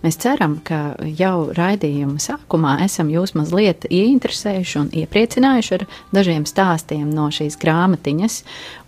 Mēs 0.00 0.16
ceram, 0.22 0.54
ka 0.64 0.94
jau 1.18 1.50
raidījuma 1.52 2.16
sākumā 2.24 2.78
esam 2.86 3.10
jūs 3.12 3.34
mazliet 3.36 3.84
ieinteresējuši 3.90 4.80
un 4.80 4.88
iepriecinājuši 5.02 5.76
ar 5.76 5.84
dažiem 6.16 6.48
stāstiem 6.48 7.12
no 7.12 7.28
šīs 7.28 7.60
grāmatiņas. 7.60 8.38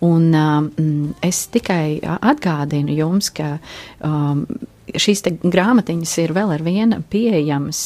Un 0.09 0.33
um, 0.41 0.73
es 1.21 1.45
tikai 1.53 2.01
atgādinu 2.01 2.97
jums, 2.97 3.29
ka 3.29 3.59
um, 4.01 4.47
šīs 4.97 5.23
grāmatiņas 5.43 6.13
ir 6.23 6.33
vēl 6.37 6.53
ar 6.55 6.63
vienu 6.65 7.01
pieejamas 7.11 7.81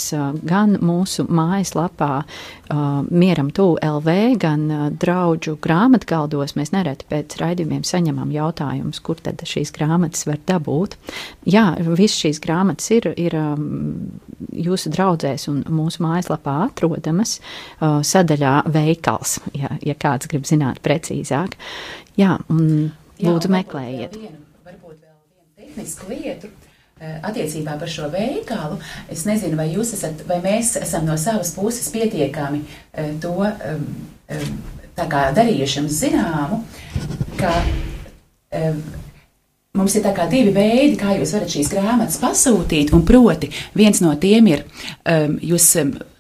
gan 0.47 0.77
mūsu 0.85 1.27
mājaslapā, 1.31 2.23
Mieram 3.13 3.51
Tū 3.53 3.67
LV, 3.85 4.15
gan 4.41 4.63
draugu 5.01 5.57
grāmatgaldos. 5.63 6.55
Mēs 6.57 6.73
nereti 6.73 7.09
pēc 7.11 7.37
raidījumiem 7.41 7.83
saņemam 7.85 8.33
jautājumus, 8.33 9.03
kur 9.05 9.21
tad 9.21 9.43
šīs 9.49 9.75
grāmatas 9.77 10.25
var 10.29 10.41
dabūt. 10.49 10.97
Jā, 11.49 11.67
visas 11.85 12.21
šīs 12.23 12.41
grāmatas 12.45 12.89
ir, 12.97 13.11
ir 13.21 13.37
jūsu 14.65 14.93
draudzēs 14.95 15.49
un 15.53 15.63
mūsu 15.73 16.05
mājaslapā 16.07 16.59
atrodamas 16.69 17.39
sadaļā 17.83 18.57
veikals, 18.73 19.39
ja, 19.59 19.75
ja 19.85 19.99
kāds 19.99 20.31
grib 20.33 20.49
zināt 20.49 20.81
precīzāk. 20.85 21.59
Jā, 22.17 22.39
un 22.53 22.93
lūdzu 23.23 23.49
Jā, 23.49 23.55
meklējiet. 23.59 24.19
Varbūt 24.63 24.97
vēl 24.97 25.17
vienu 25.29 25.57
tehnisku 25.61 26.13
lietu 26.13 26.53
attiecībā 27.23 27.77
par 27.81 27.91
šo 27.91 28.09
veikalu, 28.13 28.79
es 29.13 29.25
nezinu, 29.29 29.59
vai 29.59 29.69
jūs 29.73 29.95
esat, 29.99 30.25
vai 30.29 30.41
mēs 30.45 30.77
esam 30.83 31.07
no 31.09 31.19
savas 31.21 31.55
puses 31.57 31.91
pietiekami 31.95 32.63
eh, 32.63 33.15
to 33.23 33.37
darījuši 35.37 35.81
jums 35.81 36.01
zināmu, 36.03 36.63
ka 37.41 37.55
Mums 39.73 39.95
ir 39.97 40.05
divi 40.29 40.51
veidi, 40.53 40.99
kā 41.01 41.15
jūs 41.17 41.31
varat 41.33 41.49
šīs 41.55 41.71
grāmatas 41.73 42.19
pasūtīt, 42.21 42.91
un 42.93 43.07
proti, 43.09 43.49
viens 43.73 44.03
no 44.05 44.11
tiem 44.21 44.51
ir, 44.51 44.67
um, 45.09 45.39
jūs 45.41 45.71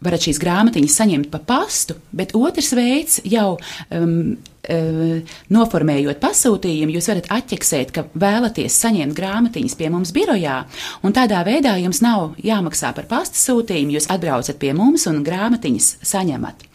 varat 0.01 0.25
šīs 0.25 0.41
grāmatiņas 0.41 0.97
saņemt 0.97 1.29
pa 1.29 1.37
pastu, 1.51 1.99
bet 2.17 2.33
otrs 2.33 2.73
veids 2.73 3.19
jau 3.29 3.59
um, 3.93 4.39
noformējot 4.63 6.21
pasūtījumu, 6.23 6.95
jūs 6.97 7.09
varat 7.11 7.31
atķeksēt, 7.35 7.91
ka 7.95 8.05
vēlaties 8.15 8.77
saņemt 8.85 9.17
grāmatiņas 9.19 9.79
pie 9.79 9.89
mums 9.91 10.13
birojā, 10.15 10.63
un 11.03 11.15
tādā 11.17 11.43
veidā 11.47 11.75
jums 11.83 12.03
nav 12.05 12.37
jāmaksā 12.39 12.93
par 12.95 13.09
pasta 13.11 13.41
sūtījumu, 13.41 13.97
jūs 13.97 14.11
atbraucat 14.13 14.61
pie 14.63 14.71
mums 14.77 15.09
un 15.11 15.25
grāmatiņas 15.27 15.97
saņemat. 16.07 16.69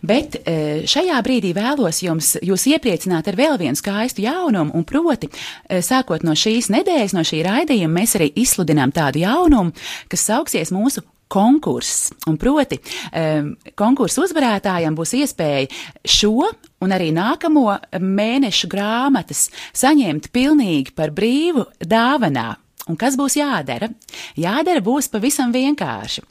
Bet 0.00 0.38
e, 0.48 0.82
šajā 0.88 1.18
brīdī 1.24 1.50
vēlos 1.52 2.00
jums 2.00 2.32
jūs 2.40 2.64
iepriecināt 2.72 3.28
ar 3.28 3.36
vēl 3.36 3.58
vienu 3.60 3.76
skaistu 3.76 4.24
jaunumu, 4.24 4.72
un 4.74 4.86
proti, 4.88 5.28
e, 5.28 5.82
sākot 5.84 6.24
no 6.24 6.32
šīs 6.32 6.70
nedēļas, 6.72 7.14
no 7.16 7.24
šī 7.26 7.42
raidījuma, 7.44 7.98
mēs 8.00 8.16
arī 8.16 8.30
izsludinām 8.40 8.94
tādu 8.96 9.20
jaunumu, 9.26 9.76
kas 10.08 10.24
sauksies 10.30 10.72
mūsu 10.72 11.04
konkurss. 11.30 12.10
Un 12.30 12.38
proti, 12.40 12.80
um, 13.14 13.52
konkursu 13.78 14.26
uzvarētājiem 14.26 14.96
būs 14.98 15.14
iespēja 15.20 15.68
šo 16.04 16.50
un 16.80 16.96
arī 16.96 17.10
nākamo 17.14 17.66
mēnešu 18.00 18.70
grāmatas 18.72 19.48
saņemt 19.76 20.30
pilnīgi 20.34 20.96
par 20.96 21.14
brīvu 21.14 21.68
dāvanā. 21.86 22.50
Un 22.90 22.96
kas 22.98 23.14
būs 23.18 23.36
jādara? 23.38 23.90
Jādara 24.40 24.80
būs 24.82 25.10
pavisam 25.12 25.52
vienkārši. 25.54 26.24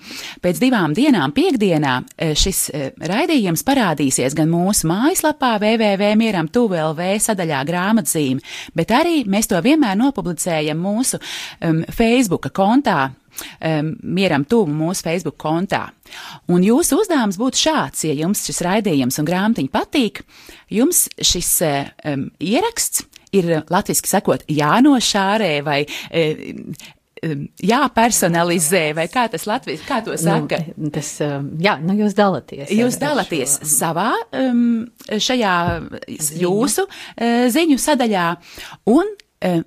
Pēc 0.43 0.59
divām 0.59 0.95
dienām, 0.97 1.31
piekdienā, 1.35 1.93
e, 2.17 2.31
šis 2.35 2.61
e, 2.73 2.89
raidījums 2.99 3.63
parādīsies 3.67 4.35
gan 4.35 4.49
mūsu 4.51 4.89
mājaslapā, 4.89 5.53
www.mieram 5.61 6.49
tuvelv 6.51 6.99
sadaļā 7.23 7.61
grāmatzīme, 7.69 8.43
bet 8.75 8.91
arī 8.91 9.23
mēs 9.29 9.47
to 9.51 9.61
vienmēr 9.63 9.95
nopublicējam 10.01 10.81
mūsu 10.83 11.21
um, 11.21 11.83
Facebook 11.95 12.49
kontā, 12.55 13.11
um, 13.39 13.93
mieram 14.03 14.45
tuvu 14.49 14.71
mūsu 14.73 15.05
Facebook 15.07 15.39
kontā. 15.41 15.87
Un 16.49 16.65
jūsu 16.65 17.01
uzdevums 17.03 17.39
būtu 17.39 17.63
šāds, 17.65 18.05
ja 18.07 18.15
jums 18.17 18.45
šis 18.47 18.63
raidījums 18.65 19.19
un 19.21 19.29
grāmatiņa 19.29 19.73
patīk, 19.73 20.23
jums 20.73 21.07
šis 21.21 21.53
um, 21.65 22.29
ieraksts 22.39 23.05
ir 23.35 23.59
latviski 23.69 24.09
sakot 24.09 24.45
jānošārē 24.49 25.51
vai 25.65 25.83
e, 26.09 26.23
jāpersonalizē, 27.65 28.83
vai 28.97 29.05
kā 29.11 29.25
tas 29.31 29.45
Latvijas, 29.49 29.83
kā 29.87 29.99
to 30.05 30.15
nu, 30.15 30.21
saka? 30.21 30.61
Nu, 30.77 30.91
tas, 30.93 31.11
jā, 31.61 31.75
nu 31.83 31.95
jūs 31.99 32.15
dalāties. 32.17 32.71
Jūs 32.73 32.99
dalāties 33.01 33.57
šo. 33.59 33.71
savā 33.73 34.11
um, 34.39 34.85
šajā 35.09 35.55
Ziņu. 36.07 36.43
jūsu 36.45 36.87
uh, 36.87 37.49
ziņu 37.51 37.79
sadaļā, 37.81 38.29
un 38.95 39.18
Eh, 39.18 39.18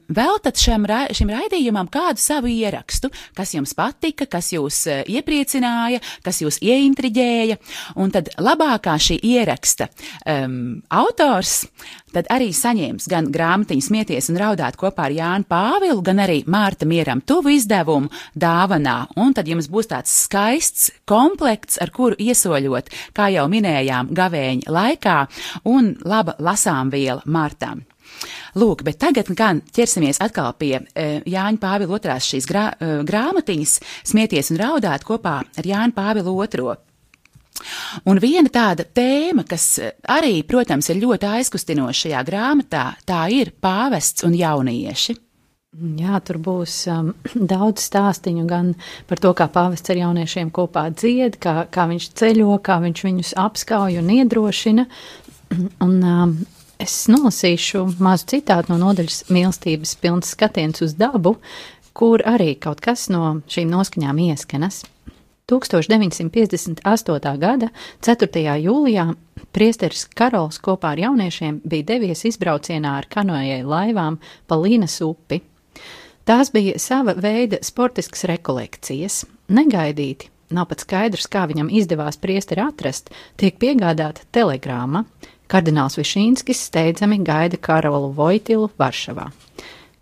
veltat 0.09 0.61
šim, 0.61 0.85
ra 0.89 1.07
šim 1.15 1.33
raidījumam 1.33 1.89
kādu 1.93 2.21
savu 2.21 2.51
ierakstu, 2.53 3.11
kas 3.37 3.55
jums 3.55 3.75
patika, 3.77 4.27
kas 4.27 4.53
jūs 4.53 4.83
eh, 4.91 5.03
iepriecināja, 5.09 6.03
kas 6.25 6.43
jūs 6.45 6.61
ieintriģēja, 6.63 7.59
un 7.97 8.13
tad 8.13 8.33
labākā 8.41 8.99
šī 9.01 9.19
ieraksta 9.33 9.89
um, 10.27 10.83
autors 10.93 11.63
tad 12.13 12.29
arī 12.33 12.51
saņems 12.55 13.09
gan 13.11 13.31
grāmatiņu 13.33 13.85
smieties 13.87 14.29
un 14.33 14.41
raudāt 14.41 14.77
kopā 14.81 15.09
ar 15.09 15.17
Jānu 15.17 15.49
Pāvilu, 15.49 16.03
gan 16.05 16.21
arī 16.23 16.43
Mārta 16.45 16.89
Mieram 16.89 17.23
tuvu 17.25 17.55
izdevumu 17.57 18.13
dāvanā, 18.37 18.99
un 19.17 19.33
tad 19.37 19.49
jums 19.49 19.71
būs 19.73 19.89
tāds 19.93 20.13
skaists 20.27 20.91
komplekts, 21.09 21.81
ar 21.83 21.93
kuru 21.95 22.19
iesoļot, 22.21 22.93
kā 23.17 23.31
jau 23.33 23.49
minējām, 23.53 24.13
gavēņa 24.17 24.77
laikā, 24.77 25.17
un 25.73 25.95
laba 26.05 26.37
lasām 26.43 26.93
viela 26.93 27.25
Mārtām. 27.25 27.87
Lūk, 28.59 28.85
bet 28.87 29.01
tagad 29.03 29.31
gan 29.37 29.63
ķersimies 29.75 30.21
atkal 30.23 30.53
pie 30.59 30.77
uh, 30.79 31.19
Jāņa 31.29 31.61
Pāvila 31.63 31.99
otrās 31.99 32.29
šīs 32.29 32.49
grā, 32.49 32.69
uh, 32.77 33.01
grāmatiņas, 33.09 33.77
smieties 34.13 34.53
un 34.55 34.63
raudāt 34.63 35.07
kopā 35.09 35.41
ar 35.43 35.71
Jāņu 35.73 35.97
Pāvilu 35.97 36.37
otro. 36.45 36.77
Un 38.09 38.19
viena 38.23 38.51
tāda 38.51 38.85
tēma, 38.89 39.45
kas 39.49 39.77
arī, 40.11 40.41
protams, 40.49 40.89
ir 40.91 41.03
ļoti 41.03 41.29
aizkustinoša 41.39 41.99
šajā 42.07 42.23
grāmatā, 42.27 42.87
tā 43.07 43.27
ir 43.35 43.53
pāvests 43.63 44.25
un 44.27 44.35
jaunieši. 44.39 45.19
Jā, 45.73 46.19
tur 46.21 46.37
būs 46.45 46.73
um, 46.93 47.13
daudz 47.53 47.87
stāstīņu 47.89 48.43
gan 48.49 48.75
par 49.09 49.21
to, 49.23 49.33
kā 49.37 49.47
pāvests 49.53 49.93
ar 49.93 50.01
jauniešiem 50.03 50.51
kopā 50.53 50.89
dzied, 50.93 51.39
kā, 51.41 51.63
kā 51.73 51.87
viņš 51.89 52.11
ceļo, 52.21 52.59
kā 52.65 52.77
viņš 52.83 53.05
viņus 53.09 53.37
apskauj 53.41 54.01
un 54.03 54.11
iedrošina. 54.19 54.89
Un, 55.85 55.97
um, 56.01 56.37
Es 56.83 57.05
nolasīšu 57.07 57.85
mazu 58.03 58.25
citātu 58.33 58.73
no 58.73 58.77
nodaļas 58.81 59.29
mīlestības 59.31 59.93
pilns 60.03 60.33
skatiens 60.35 60.83
uz 60.83 60.97
dabu, 60.99 61.37
kur 61.95 62.25
arī 62.27 62.57
kaut 62.59 62.81
kas 62.83 63.05
no 63.13 63.37
šīm 63.47 63.71
noskaņām 63.71 64.19
ieskanas. 64.25 64.81
1958. 65.53 67.37
gada 67.39 67.69
4. 68.03 68.43
jūlijā 68.65 69.05
priesteris 69.55 70.09
Karols 70.11 70.59
kopā 70.65 70.97
ar 70.97 71.03
jauniešiem 71.05 71.61
bija 71.63 71.87
devies 71.93 72.25
izbraucienā 72.33 72.97
ar 72.99 73.07
kanojai 73.13 73.61
laivām 73.63 74.19
pa 74.51 74.59
Līnas 74.59 74.99
upi. 75.07 75.39
Tās 76.27 76.51
bija 76.51 76.81
sava 76.83 77.15
veida 77.15 77.63
sportiskas 77.63 78.27
rekolekcijas. 78.33 79.23
Negaidīti, 79.55 80.33
nav 80.51 80.67
pat 80.73 80.83
skaidrs, 80.83 81.31
kā 81.31 81.47
viņam 81.47 81.71
izdevās 81.71 82.19
priesteri 82.19 82.67
atrast, 82.67 83.15
tiek 83.39 83.55
piegādāta 83.63 84.27
telegrāma, 84.35 85.05
Kardināls 85.53 85.99
Višīnskis 86.01 86.63
steidzami 86.71 87.19
gaida 87.27 87.59
Karolu 87.61 88.09
Vojtilu 88.17 88.71
Varšavā. 88.81 89.27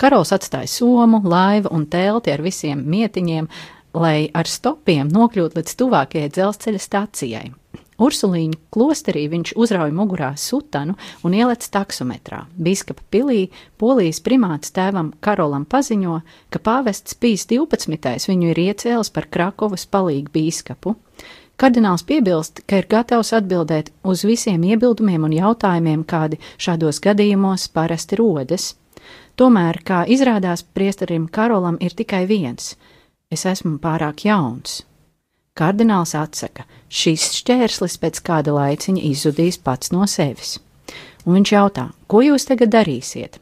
Karols 0.00 0.30
atstāja 0.32 0.70
somu, 0.70 1.18
laivu 1.26 1.72
un 1.74 1.88
telti 1.90 2.30
ar 2.32 2.40
visiem 2.44 2.84
mietiņiem, 2.86 3.48
lai 3.98 4.30
ar 4.32 4.46
stopiem 4.46 5.10
nokļūtu 5.10 5.58
līdz 5.58 5.74
tuvākajai 5.82 6.30
dzelzceļa 6.36 6.84
stacijai. 6.86 7.48
Ursulīņa 8.00 8.56
klosterī 8.72 9.26
viņš 9.28 9.52
uzrauja 9.60 9.92
mugurā 9.92 10.30
sutanu 10.40 10.94
un 11.26 11.34
ielec 11.36 11.66
taksometrā. 11.68 12.46
Bīskapa 12.56 13.04
pilī 13.12 13.50
polijas 13.80 14.22
primāts 14.24 14.72
tēvam 14.72 15.12
Karolam 15.20 15.66
paziņo, 15.68 16.20
ka 16.48 16.62
pāvests 16.64 17.18
Pīs 17.20 17.44
12. 17.50 18.24
viņu 18.30 18.50
ir 18.54 18.62
iecēlis 18.64 19.12
par 19.12 19.28
Krakovas 19.28 19.84
palīgu 19.84 20.32
bīskapu. 20.32 20.96
Kardināls 21.60 22.06
piebilst, 22.08 22.62
ka 22.64 22.78
ir 22.80 22.86
gatavs 22.88 23.34
atbildēt 23.36 23.90
uz 24.08 24.24
visiem 24.24 24.62
iebildumiem 24.64 25.26
un 25.28 25.34
jautājumiem, 25.36 26.06
kādi 26.08 26.38
šādos 26.56 27.02
gadījumos 27.04 27.68
parasti 27.74 28.16
rodas. 28.16 28.70
Tomēr, 29.36 29.82
kā 29.84 30.06
izrādās, 30.08 30.64
priesterim 30.64 31.28
Karolam 31.28 31.76
ir 31.80 31.92
tikai 31.92 32.24
viens- 32.26 32.76
es 33.36 33.44
esmu 33.44 33.76
pārāk 33.78 34.24
jauns. 34.24 34.82
Kardināls 35.54 36.14
atsaka, 36.16 36.64
šis 36.90 37.30
šķērslis 37.38 37.96
pēc 38.02 38.20
kāda 38.26 38.54
laiciņa 38.56 39.04
izzudīs 39.12 39.60
pats 39.62 39.94
no 39.94 40.06
sevis. 40.10 40.58
Un 41.24 41.38
viņš 41.38 41.52
jautā, 41.54 41.90
ko 42.10 42.22
jūs 42.24 42.48
tagad 42.48 42.72
darīsiet? 42.74 43.38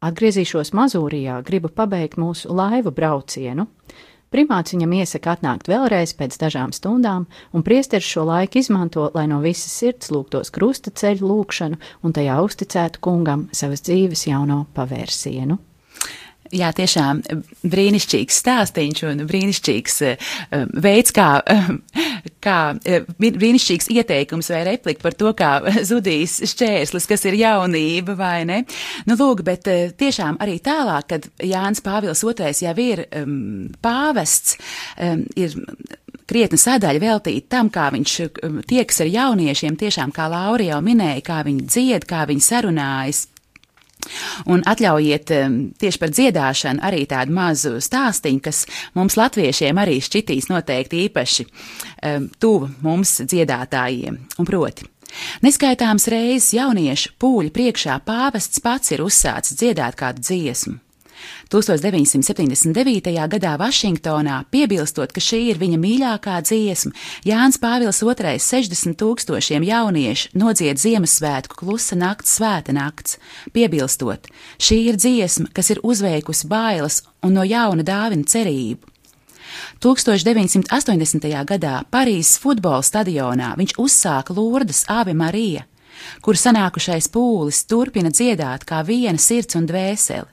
Atgriezīšos 0.00 0.72
Mazūrijā, 0.76 1.40
gribu 1.44 1.68
pabeigt 1.68 2.16
mūsu 2.20 2.54
laivu 2.56 2.92
braucienu. 2.94 3.66
Primāts 4.30 4.72
viņam 4.72 4.92
iesaka 5.00 5.34
atnākt 5.34 5.68
vēlreiz 5.68 6.14
pēc 6.16 6.36
dažām 6.38 6.70
stundām, 6.72 7.26
un 7.52 7.64
priesteris 7.66 8.06
šo 8.06 8.24
laiku 8.28 8.60
izmanto, 8.62 9.08
lai 9.12 9.26
no 9.28 9.40
visas 9.42 9.74
sirds 9.74 10.12
lūgtos 10.14 10.52
krusta 10.54 10.92
ceļu 10.94 11.26
lūgšanu 11.32 11.80
un 12.06 12.14
tajā 12.14 12.38
uzticētu 12.46 13.02
kungam 13.02 13.48
savas 13.52 13.82
dzīves 13.88 14.28
jauno 14.30 14.62
pavērsienu. 14.76 15.58
Jā, 16.50 16.72
tiešām 16.74 17.20
brīnišķīgs 17.70 18.38
stāstīns 18.42 19.04
un 19.06 19.22
brīnišķīgs 19.28 19.98
uh, 20.08 20.30
veids, 20.82 21.12
kā, 21.14 21.28
uh, 21.38 21.68
kā 22.42 22.56
brīnišķīgs 23.22 23.90
ieteikums 23.94 24.50
vai 24.50 24.64
replika 24.72 25.04
par 25.04 25.14
to, 25.20 25.30
kā 25.38 25.52
zudīs 25.90 26.40
šķērslis, 26.50 27.06
kas 27.10 27.26
ir 27.30 27.38
jaunība 27.38 28.18
vai 28.18 28.42
ne. 28.50 28.60
Nu, 29.06 29.14
lūk, 29.20 29.44
bet 29.46 29.70
tiešām 30.00 30.40
arī 30.42 30.58
tālāk, 30.64 31.10
kad 31.14 31.30
Jānis 31.38 31.84
Pāvils 31.86 32.24
II 32.26 32.52
jau 32.66 32.76
ir 32.82 33.06
um, 33.22 33.70
pāvests, 33.82 34.58
um, 34.98 35.22
ir 35.38 35.54
krietna 36.30 36.58
sadaļa 36.60 37.02
veltīta 37.02 37.56
tam, 37.56 37.70
kā 37.70 37.88
viņš 37.94 38.16
tiekas 38.70 39.02
ar 39.04 39.10
jauniešiem, 39.10 39.78
tiešām 39.78 40.14
kā 40.14 40.26
Laura 40.30 40.66
jau 40.72 40.80
minēja, 40.84 41.22
kā 41.26 41.42
viņi 41.46 41.66
dzied, 41.66 42.06
kā 42.10 42.26
viņi 42.30 42.46
sarunājas. 42.46 43.28
Un 44.50 44.64
atļaujiet 44.68 45.32
tieši 45.80 46.00
par 46.02 46.12
dziedāšanu 46.14 46.84
arī 46.86 47.04
tādu 47.10 47.34
mazu 47.36 47.76
stāstīņu, 47.82 48.42
kas 48.44 48.64
mums 48.98 49.18
latviešiem 49.20 49.80
arī 49.80 49.98
šķitīs 50.04 50.50
noteikti 50.50 51.04
īpaši 51.06 51.46
tuvu 52.42 52.70
mums 52.84 53.16
dziedātājiem. 53.24 54.20
Un 54.40 54.48
proti, 54.48 54.86
neskaitāms 55.46 56.08
reizes 56.12 56.52
jauniešu 56.56 57.16
pūļu 57.20 57.54
priekšā 57.54 58.00
pāvests 58.06 58.62
pats 58.64 58.96
ir 58.96 59.04
uzsācis 59.06 59.58
dziedāt 59.60 59.98
kādu 60.00 60.24
dziesmu. 60.24 60.78
1979. 61.52 63.14
gadā 63.34 63.56
Vašingtonā, 63.60 64.44
piebilstot, 64.50 65.12
ka 65.12 65.22
šī 65.22 65.40
ir 65.50 65.60
viņa 65.60 65.78
mīļākā 65.82 66.36
dziesma, 66.46 66.92
Jānis 67.26 67.58
Pāvils 67.62 68.02
II 68.02 68.38
60 68.38 68.98
tūkstošiem 69.00 69.66
jauniešu 69.66 70.34
nodzied 70.38 70.80
Ziemassvētku 70.80 71.58
klusa 71.62 71.98
nakts 71.98 72.38
svēta 72.38 72.74
nakts, 72.76 73.18
piebilstot, 73.52 74.30
šī 74.58 74.80
ir 74.92 75.00
dziesma, 75.00 75.50
kas 75.52 75.74
ir 75.74 75.82
uzveikusi 75.82 76.48
bailes 76.48 77.02
un 77.22 77.36
no 77.36 77.44
jauna 77.44 77.84
dāvina 77.86 78.24
cerību. 78.24 78.86
1980. 79.80 81.26
gadā 81.48 81.80
Parīzes 81.90 82.38
futbola 82.42 82.84
stadionā 82.86 83.54
viņš 83.58 83.76
uzsāka 83.80 84.36
Lurdas 84.36 84.84
Ave 84.88 85.14
Marija, 85.16 85.64
kur 86.24 86.38
sanākušais 86.38 87.10
pūlis 87.12 87.64
turpina 87.68 88.12
dziedāt 88.12 88.66
kā 88.68 88.82
viena 88.86 89.18
sirds 89.18 89.58
un 89.58 89.66
dvēseli. 89.68 90.28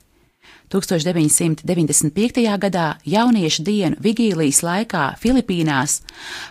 1995. 0.74 2.44
gadā 2.60 2.88
jauniešu 3.08 3.64
dienu 3.64 4.00
vigīlijas 4.04 4.60
laikā 4.66 5.06
Filipīnās 5.22 6.02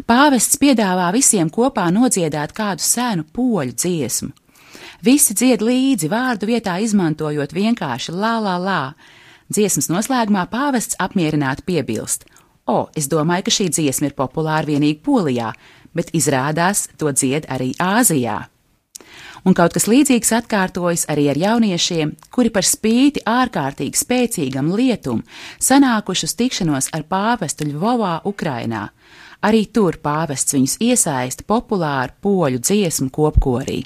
pāvests 0.08 0.56
piedāvā 0.62 1.10
visiem 1.12 1.50
kopā 1.52 1.90
nodziedāt 1.92 2.54
kādu 2.56 2.84
senu 2.84 3.26
poļu 3.36 3.76
dziesmu. 3.76 4.32
Visi 5.04 5.36
dzied 5.36 5.60
līdzi, 5.60 6.08
vārdu 6.08 6.48
vietā 6.48 6.78
izmantojot 6.80 7.52
vienkārši 7.52 8.16
lā, 8.16 8.38
lā, 8.40 8.56
lā. 8.56 8.80
Dziesmas 9.52 9.90
noslēgumā 9.92 10.46
pāvests 10.50 10.96
apmierināti 10.98 11.66
piebilst: 11.68 12.24
O, 12.66 12.88
es 12.96 13.06
domāju, 13.12 13.46
ka 13.46 13.56
šī 13.60 13.68
dziesma 13.70 14.08
ir 14.08 14.16
populāra 14.18 14.66
vienīgi 14.66 15.02
Polijā, 15.04 15.52
bet 15.94 16.10
izrādās 16.16 16.88
to 16.96 17.12
dzied 17.12 17.46
arī 17.52 17.74
Āzijā 17.78 18.46
un 19.46 19.54
kaut 19.54 19.76
kas 19.76 19.86
līdzīgs 19.90 20.32
atkārtojas 20.40 21.06
arī 21.12 21.28
ar 21.30 21.40
jauniešiem, 21.40 22.12
kuri 22.34 22.50
par 22.54 22.66
spīti 22.66 23.22
ārkārtīgi 23.30 24.02
spēcīgam 24.02 24.72
lietum 24.74 25.22
sanākuši 25.62 26.28
uz 26.28 26.36
tikšanos 26.40 26.90
ar 26.96 27.06
pāvestu 27.08 27.68
Ļvovā, 27.70 28.18
Ukrainā. 28.28 28.88
Arī 29.46 29.66
tur 29.70 30.00
pāvests 30.02 30.56
viņus 30.56 30.78
iesaista 30.82 31.46
populāru 31.46 32.16
poļu 32.24 32.62
dziesmu 32.62 33.12
kopkorī. 33.14 33.84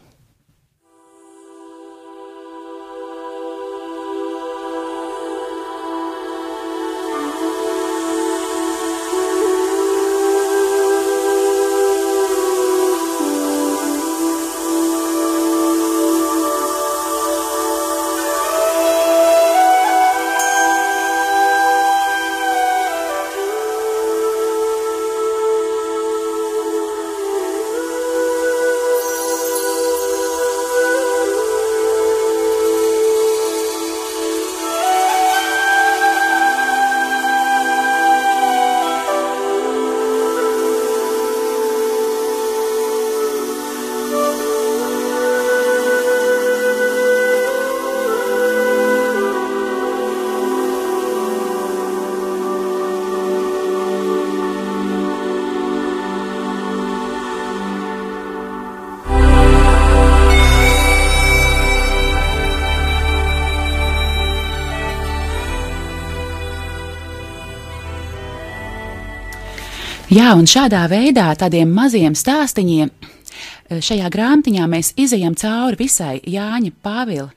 Jā, 70.11 70.33
un 70.35 70.42
šādā 70.42 70.88
veidā, 70.90 71.29
tādiem 71.38 71.70
maziem 71.70 72.16
stāstiņiem, 72.18 72.88
eh, 72.90 73.79
šajā 73.79 74.09
grāmatiņā 74.11 74.64
mēs 74.66 74.88
izējām 74.99 75.37
cauri 75.38 75.77
visai 75.79 76.16
Jāņa 76.27 76.73
Pāvila 76.83 77.31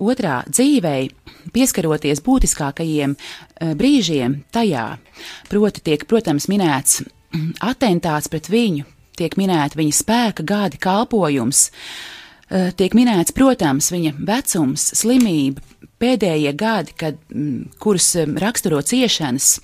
otrā 0.00 0.38
dzīvei, 0.48 1.10
pieskaroties 1.52 2.22
būtiskākajiem 2.24 3.12
eh, 3.12 3.74
brīžiem 3.74 4.38
tajā. 4.50 4.86
Proti, 5.50 5.84
tiek, 5.84 6.06
protams, 6.08 6.48
minēts 6.48 7.02
atentāts 7.60 8.32
pret 8.32 8.48
viņu, 8.48 8.86
tiek 9.12 9.36
minēta 9.36 9.76
viņa 9.76 9.92
spēka 10.00 10.46
gadi, 10.48 10.80
kalpojums, 10.80 11.70
eh, 12.48 12.72
tiek 12.72 12.96
minēts, 12.96 13.36
protams, 13.36 13.92
viņa 13.92 14.14
vecums, 14.16 14.94
slimība, 14.96 15.60
pēdējie 16.00 16.52
gadi, 16.58 16.94
kad, 16.98 17.20
kurus 17.82 18.12
raksturo 18.38 18.80
ciešanas 18.82 19.58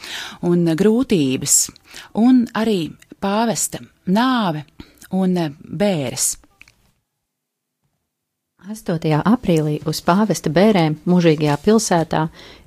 un 0.47 0.67
grūtības 0.77 1.59
un 2.21 2.45
arī 2.55 2.79
pāvesta 3.23 3.81
nāve 4.07 4.65
un 5.15 5.37
eh, 5.39 5.53
bēres. 5.65 6.35
8. 8.65 8.97
aprīlī 9.29 9.83
uz 9.85 10.01
pāvesta 10.01 10.49
bērēm 10.49 10.97
mūžīgajā 11.05 11.57
pilsētā 11.67 12.23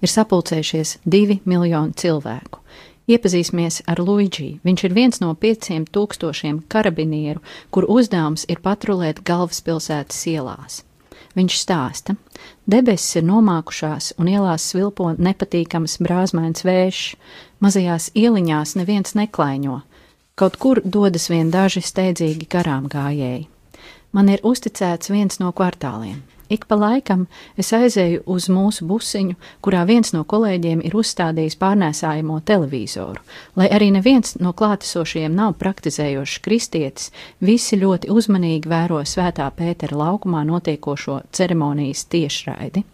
ir 0.06 0.12
sapulcējušies 0.12 1.00
divi 1.10 1.40
miljoni 1.50 1.98
cilvēku. 1.98 2.62
Iepazīsimies 3.08 3.82
ar 3.90 4.02
Luigi. 4.04 4.60
Viņš 4.68 4.84
ir 4.84 4.94
viens 4.94 5.22
no 5.24 5.32
pieciem 5.34 5.88
tūkstošiem 5.90 6.60
karabinieru, 6.70 7.42
kur 7.72 7.88
uzdevums 7.90 8.46
ir 8.52 8.62
patrulēt 8.62 9.24
galvaspilsētas 9.26 10.22
ielās. 10.30 10.84
Viņš 11.38 11.56
stāsta, 11.62 12.16
debesis 12.66 13.20
ir 13.20 13.26
nomākušās 13.28 14.16
un 14.18 14.30
ielās 14.32 14.64
svilpo 14.72 15.12
nepatīkams 15.14 16.00
brāzmains 16.02 16.66
vējš, 16.66 17.02
mazajās 17.62 18.10
ieliņās 18.18 18.74
neviens 18.80 19.14
neklaiņo, 19.20 19.76
kaut 20.40 20.58
kur 20.58 20.82
dodas 20.82 21.30
vien 21.30 21.52
daži 21.54 21.84
steidzīgi 21.86 22.50
garām 22.50 22.88
gājēji. 22.90 23.46
Man 24.18 24.32
ir 24.34 24.42
uzticēts 24.42 25.14
viens 25.14 25.38
no 25.38 25.52
kvartāliem. 25.54 26.24
Ik 26.50 26.64
pa 26.68 26.78
laikam 26.80 27.26
es 27.60 27.74
aizēju 27.76 28.22
uz 28.32 28.48
mūsu 28.48 28.86
busiņu, 28.88 29.36
kurā 29.64 29.84
viens 29.90 30.14
no 30.16 30.24
kolēģiem 30.24 30.80
ir 30.88 30.96
uzstādījis 30.96 31.58
pārnēsājamo 31.60 32.40
televizoru. 32.48 33.20
Lai 33.60 33.68
arī 33.68 33.90
neviens 33.92 34.38
no 34.40 34.54
klātesošajiem 34.56 35.36
nav 35.36 35.58
praktizējošs 35.60 36.40
kristietis, 36.46 37.12
visi 37.44 37.80
ļoti 37.82 38.12
uzmanīgi 38.14 38.72
vēro 38.72 39.02
svētā 39.04 39.50
Pētera 39.58 40.00
laukumā 40.00 40.46
notiekošo 40.48 41.22
ceremonijas 41.36 42.06
tiešraidi. 42.14 42.86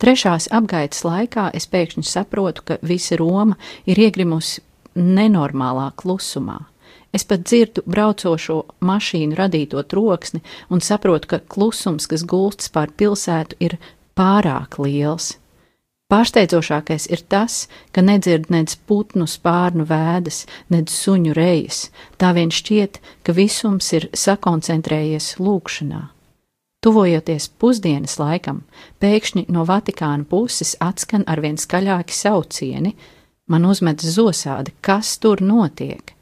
Trešās 0.00 0.50
apgaitas 0.52 1.04
laikā 1.04 1.50
es 1.56 1.68
pēkšņi 1.68 2.04
saprotu, 2.08 2.64
ka 2.64 2.78
visa 2.82 3.16
Roma 3.20 3.56
ir 3.88 4.00
iegrimusi 4.00 4.60
nenormālā 4.96 5.90
klusumā. 5.96 6.69
Es 7.12 7.24
pat 7.26 7.42
dzirdu 7.42 7.82
braucošo 7.90 8.60
mašīnu 8.86 9.34
radīto 9.38 9.82
troksni 9.82 10.42
un 10.70 10.82
saprotu, 10.84 11.32
ka 11.32 11.40
klusums, 11.42 12.06
kas 12.06 12.22
gulstas 12.22 12.70
pār 12.70 12.92
pilsētu, 12.94 13.58
ir 13.58 13.78
pārāk 14.14 14.78
liels. 14.78 15.34
Pārsteidzošākais 16.10 17.06
ir 17.14 17.20
tas, 17.30 17.68
ka 17.94 18.02
nedzird 18.02 18.48
nedz 18.50 18.74
putnu 18.74 19.28
spārnu 19.30 19.84
vēdas, 19.86 20.42
nedz 20.70 20.94
suņu 20.94 21.34
rejas, 21.38 21.84
tā 22.18 22.32
vien 22.34 22.50
šķiet, 22.50 22.98
ka 23.22 23.34
visums 23.34 23.92
ir 23.94 24.08
sakoncentrējies 24.10 25.36
lūkšanā. 25.38 26.00
Tuvojoties 26.82 27.46
pusdienas 27.60 28.16
laikam, 28.18 28.62
pēkšņi 28.98 29.46
no 29.54 29.66
Vatikāna 29.68 30.26
puses 30.26 30.74
atskan 30.82 31.26
arvien 31.30 31.58
skaļāki 31.60 32.16
saucieni, 32.16 32.94
man 33.46 33.66
uzmet 33.70 34.02
zosādi, 34.02 34.74
kas 34.82 35.18
tur 35.22 35.44
notiek. 35.44 36.16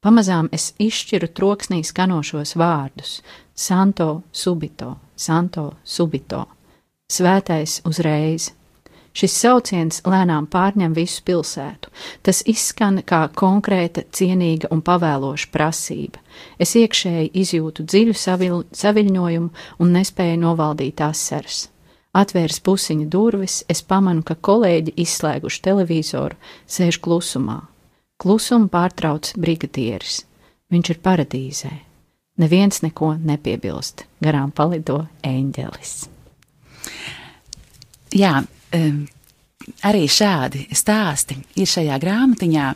Pamazām 0.00 0.46
es 0.56 0.70
izšķiru 0.80 1.28
troksnī 1.36 1.82
skanošos 1.84 2.54
vārdus- 2.56 3.20
Santo 3.66 4.22
subito, 4.32 4.94
Santo 5.14 5.74
subito, 5.84 6.46
svētais 7.12 7.82
uzreiz. 7.84 8.46
Šis 9.12 9.34
sauciens 9.36 10.00
lēnām 10.06 10.46
pārņem 10.46 10.94
visu 10.96 11.20
pilsētu. 11.26 11.90
Tas 12.22 12.40
izskan 12.46 13.02
kā 13.02 13.28
konkrēta, 13.28 14.04
cienīga 14.10 14.70
un 14.70 14.80
pavēloša 14.80 15.50
prasība. 15.52 16.16
Es 16.58 16.72
iekšēji 16.74 17.32
izjūtu 17.34 17.84
dziļu 17.84 18.14
savil, 18.14 18.64
saviļņojumu 18.72 19.50
un 19.80 19.92
nespēju 19.92 20.38
novaldīt 20.38 21.02
asaras. 21.04 21.68
Atvērs 22.14 22.60
pusiņa 22.60 23.06
durvis, 23.06 23.64
es 23.68 23.82
pamanu, 23.82 24.22
ka 24.22 24.34
kolēģi 24.34 24.96
izslēguši 24.96 25.60
televizoru, 25.60 26.40
sēž 26.66 27.02
klusumā. 27.04 27.60
Klusumu 28.20 28.68
pārtrauc 28.68 29.32
brigadieris. 29.40 30.24
Viņš 30.70 30.90
ir 30.92 31.00
paradīzē. 31.02 31.70
Neviens 32.40 32.82
neko 32.84 33.14
nepiebilst. 33.16 34.04
Garām 34.22 34.52
palido 34.52 35.02
eņģelis. 35.26 35.94
Jā, 38.20 38.34
um, 38.76 39.00
arī 39.88 40.04
šādi 40.10 40.66
stāsti 40.76 41.38
ir 41.60 41.68
šajā 41.70 41.98
grāmatiņā. 42.02 42.68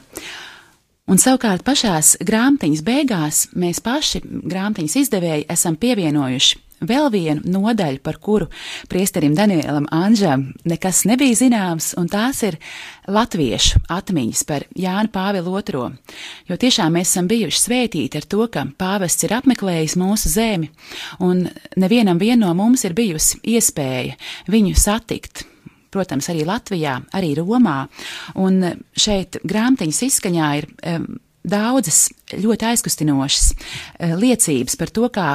Un 1.12 1.20
savukārt 1.20 1.64
pašās 1.66 2.14
grāmatiņas 2.24 2.84
beigās 2.84 3.40
mēs 3.60 3.82
paši, 3.84 4.22
grāmatiņas 4.24 5.00
izdevēji, 5.02 5.48
esam 5.52 5.76
pievienojuši 5.76 6.63
vēl 6.88 7.10
vienu 7.12 7.54
nodaļu, 7.54 8.02
par 8.04 8.18
kuru 8.22 8.48
priesterim 8.90 9.34
Danielam 9.36 9.86
Anžam 9.94 10.50
nekas 10.68 11.04
nebija 11.08 11.38
zināms, 11.38 11.92
un 12.00 12.08
tās 12.12 12.42
ir 12.46 12.58
latviešu 13.10 13.84
atmiņas 13.92 14.44
par 14.48 14.66
Jānu 14.78 15.12
Pāvilu 15.14 15.56
II. 15.60 15.88
Jo 16.48 16.58
tiešām 16.60 16.94
mēs 16.96 17.12
esam 17.12 17.28
bijuši 17.30 17.62
svētīti 17.64 18.20
ar 18.20 18.28
to, 18.28 18.46
ka 18.52 18.66
pāvests 18.80 19.26
ir 19.26 19.34
apmeklējis 19.36 19.98
mūsu 20.00 20.32
zemi, 20.32 20.70
un 21.24 21.46
nevienam 21.80 22.20
vien 22.20 22.40
no 22.40 22.52
mums 22.56 22.84
ir 22.84 22.96
bijusi 22.96 23.40
iespēja 23.54 24.16
viņu 24.50 24.78
satikt. 24.78 25.44
Protams, 25.94 26.26
arī 26.32 26.42
Latvijā, 26.46 26.96
arī 27.14 27.36
Romā, 27.38 27.84
un 28.42 28.64
šeit 28.98 29.38
grāmatiņas 29.46 30.00
izskaņā 30.08 30.48
ir 30.58 30.66
um, 30.90 31.04
daudzas 31.46 32.08
ļoti 32.34 32.66
aizkustinošas 32.72 33.52
uh, 33.52 34.16
liecības 34.18 34.74
par 34.80 34.90
to, 34.90 35.06
kā 35.14 35.28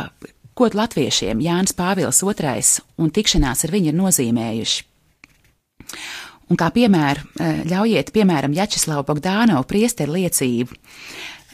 ko 0.59 0.69
latviešiem 0.75 1.39
Jānis 1.43 1.75
Pāvils 1.77 2.19
II 2.23 2.63
un 2.99 3.11
tikšanās 3.15 3.63
ar 3.65 3.73
viņu 3.75 3.93
ir 3.93 3.99
nozīmējuši. 3.99 4.83
Un 6.49 6.57
kā 6.57 6.69
piemēru, 6.73 7.25
eh, 7.39 7.63
ļaujiet, 7.69 8.11
piemēram, 8.11 8.55
Jačeslavu 8.57 9.05
Bogdānovu 9.05 9.67
priesteru 9.69 10.17
liecību. 10.17 10.75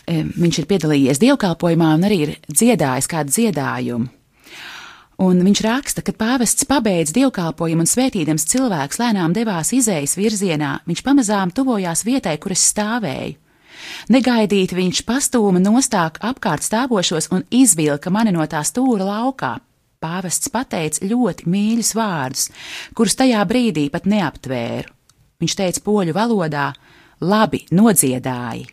Eh, 0.07 0.23
viņš 0.23 0.59
ir 0.59 0.65
piedalījies 0.65 1.19
dievkalpojumā 1.19 1.93
un 1.95 2.01
arī 2.07 2.19
ir 2.27 2.37
dziedājis 2.47 3.09
kādu 3.09 3.33
dziedājumu. 3.35 4.09
Un 5.17 5.39
viņš 5.39 5.61
raksta, 5.63 6.03
ka 6.03 6.11
pāvests 6.11 6.67
pabeidz 6.67 7.13
dievkalpojumu 7.15 7.85
un 7.85 7.87
svētīdams 7.87 8.47
cilvēks 8.51 8.99
lēnām 8.99 9.33
devās 9.33 9.71
izējas 9.71 10.17
virzienā, 10.19 10.79
viņš 10.85 11.01
pamazām 11.01 11.53
tuvojās 11.55 12.03
vietai, 12.03 12.37
kur 12.37 12.51
es 12.51 12.73
stāvēju. 12.73 13.35
Negaidīti 14.13 14.77
viņš 14.77 15.03
pastūma 15.07 15.61
nostāk 15.63 16.19
apkārt 16.25 16.65
stāvošos 16.65 17.29
un 17.35 17.45
izvilka 17.51 18.13
mani 18.13 18.33
no 18.35 18.45
tā 18.49 18.63
stūra 18.67 19.07
laukā. 19.07 19.55
Pāvests 20.03 20.51
pateica 20.53 21.07
ļoti 21.07 21.47
mīļus 21.49 21.93
vārdus, 21.97 22.49
kurus 22.93 23.15
tajā 23.17 23.41
brīdī 23.49 23.87
pat 23.93 24.05
neaptvēru. 24.05 24.91
Viņš 25.41 25.55
teica 25.61 25.81
poļu 25.85 26.13
valodā: 26.15 26.67
Labi, 27.21 27.65
nodziedāji! 27.71 28.67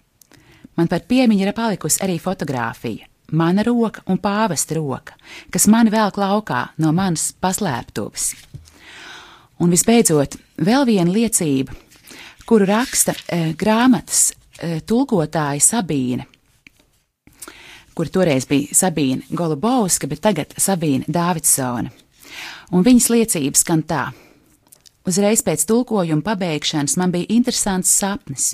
Man 0.77 0.89
par 0.89 1.07
piemiņu 1.09 1.47
ir 1.47 1.57
palikusi 1.57 2.01
arī 2.05 2.19
fotografija 2.21 3.09
mana 3.33 3.65
roka 3.65 4.03
un 4.13 4.21
pāvesta 4.21 4.77
roka, 4.77 5.17
kas 5.51 5.67
mani 5.73 5.93
velk 5.93 6.19
laukā 6.21 6.67
no 6.83 6.93
manas 6.93 7.31
paslēptuves. 7.41 8.33
Un 9.63 9.73
visbeidzot, 9.73 10.37
vēl 10.61 10.87
viena 10.89 11.13
liecība, 11.13 11.75
kuru 12.49 12.67
raksta 12.69 13.15
e, 13.15 13.53
grāmatas 13.59 14.33
tulkotāja 14.87 15.63
Sabīne, 15.63 16.27
kur 17.95 18.09
toreiz 18.09 18.47
bija 18.49 18.75
Sabīne 18.77 19.27
Golubovska, 19.31 20.09
bet 20.11 20.23
tagad 20.25 20.55
Sabīne 20.59 21.09
Dāvidsona. 21.09 21.91
Un 22.73 22.85
viņas 22.87 23.11
liecības 23.13 23.65
skan 23.65 23.83
tā. 23.85 24.07
Uzreiz 25.09 25.43
pēc 25.43 25.65
tulkojuma 25.67 26.23
pabeigšanas 26.25 26.97
man 26.97 27.13
bija 27.13 27.29
interesants 27.35 27.91
sapnis. 27.91 28.53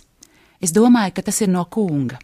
Es 0.64 0.72
domāju, 0.74 1.14
ka 1.14 1.26
tas 1.28 1.42
ir 1.44 1.52
no 1.52 1.64
kunga. 1.70 2.18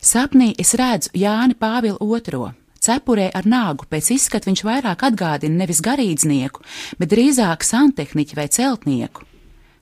Sapnī 0.00 0.54
es 0.58 0.72
redzu 0.74 1.12
Jāni 1.14 1.54
Pāvilu 1.54 2.00
II. 2.00 2.54
Cepurē 2.86 3.30
ar 3.34 3.46
nāgu 3.48 3.86
pēc 3.90 4.12
izskata 4.14 4.48
viņš 4.48 4.62
vairāk 4.66 5.04
atgādina 5.08 5.62
nevis 5.62 5.80
garīdznieku, 5.82 6.62
bet 6.98 7.10
drīzāk 7.10 7.64
santehniķu 7.66 8.38
vai 8.38 8.46
celtnieku. 8.52 9.24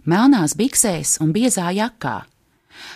Melnās 0.09 0.55
biksēs 0.57 1.19
un 1.25 1.33
biezā 1.33 1.71
jakā, 1.77 2.23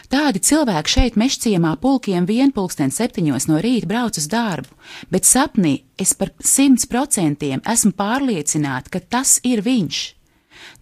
Tādi 0.08 0.40
cilvēki 0.40 0.92
šeit 0.92 1.16
mešciemā 1.20 1.74
pulkiem 1.82 2.26
vienpulksten 2.28 2.92
septiņos 2.94 3.48
no 3.50 3.58
rīta 3.62 3.88
brauc 3.90 4.18
uz 4.18 4.28
darbu, 4.30 4.72
bet 5.12 5.28
sapnī 5.28 5.82
es 6.00 6.14
par 6.18 6.32
simts 6.40 6.88
procentiem 6.88 7.60
esmu 7.68 7.92
pārliecināta, 7.98 8.92
ka 8.94 9.00
tas 9.00 9.38
ir 9.44 9.62
viņš. 9.66 10.00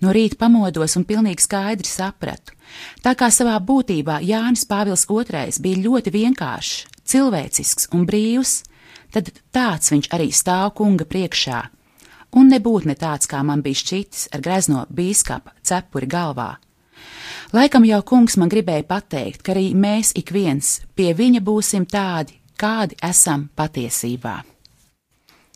No 0.00 0.12
rīta 0.14 0.38
pamodos 0.40 0.96
un 0.98 1.04
pilnīgi 1.09 1.44
skaidri 1.44 1.88
sapratu. 1.88 2.54
Tā 3.04 3.14
kā 3.18 3.28
savā 3.32 3.56
būtībā 3.62 4.20
Jānis 4.24 4.66
Pāvils 4.68 5.06
II 5.09 5.62
bija 5.62 5.82
ļoti 5.87 6.12
vienkāršs, 6.14 6.87
cilvēcisks 7.06 7.90
un 7.94 8.06
brīvs, 8.09 8.62
tad 9.14 9.30
tāds 9.54 9.92
viņš 9.92 10.11
arī 10.12 10.30
stāv 10.32 10.74
kunga 10.78 11.06
priekšā. 11.09 11.62
Un 12.37 12.50
nebūtu 12.52 12.90
ne 12.90 12.96
tāds, 12.98 13.28
kā 13.30 13.40
man 13.46 13.62
bija 13.64 13.80
šķitis 13.80 14.28
ar 14.35 14.42
grezno 14.44 14.87
bīskapa 14.92 15.54
cepuri 15.64 16.09
galvā. 16.11 16.56
Laikam 17.57 17.87
jau 17.88 18.03
kungs 18.05 18.35
man 18.37 18.51
gribēja 18.53 18.85
pateikt, 18.85 19.40
ka 19.40 19.55
arī 19.55 19.71
mēs 19.73 20.11
ik 20.21 20.29
viens 20.35 20.75
pie 20.92 21.14
viņa 21.16 21.40
būsim 21.40 21.87
tādi, 21.88 22.35
kādi 22.61 22.99
esam 23.01 23.47
patiesībā. 23.57 24.35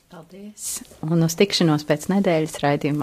Paldies! 0.09 0.79
Un 1.05 1.27
uz 1.27 1.37
tikšanos 1.37 1.85
pēc 1.85 2.07
nedēļas 2.09 2.57
raidījumā. 2.63 2.97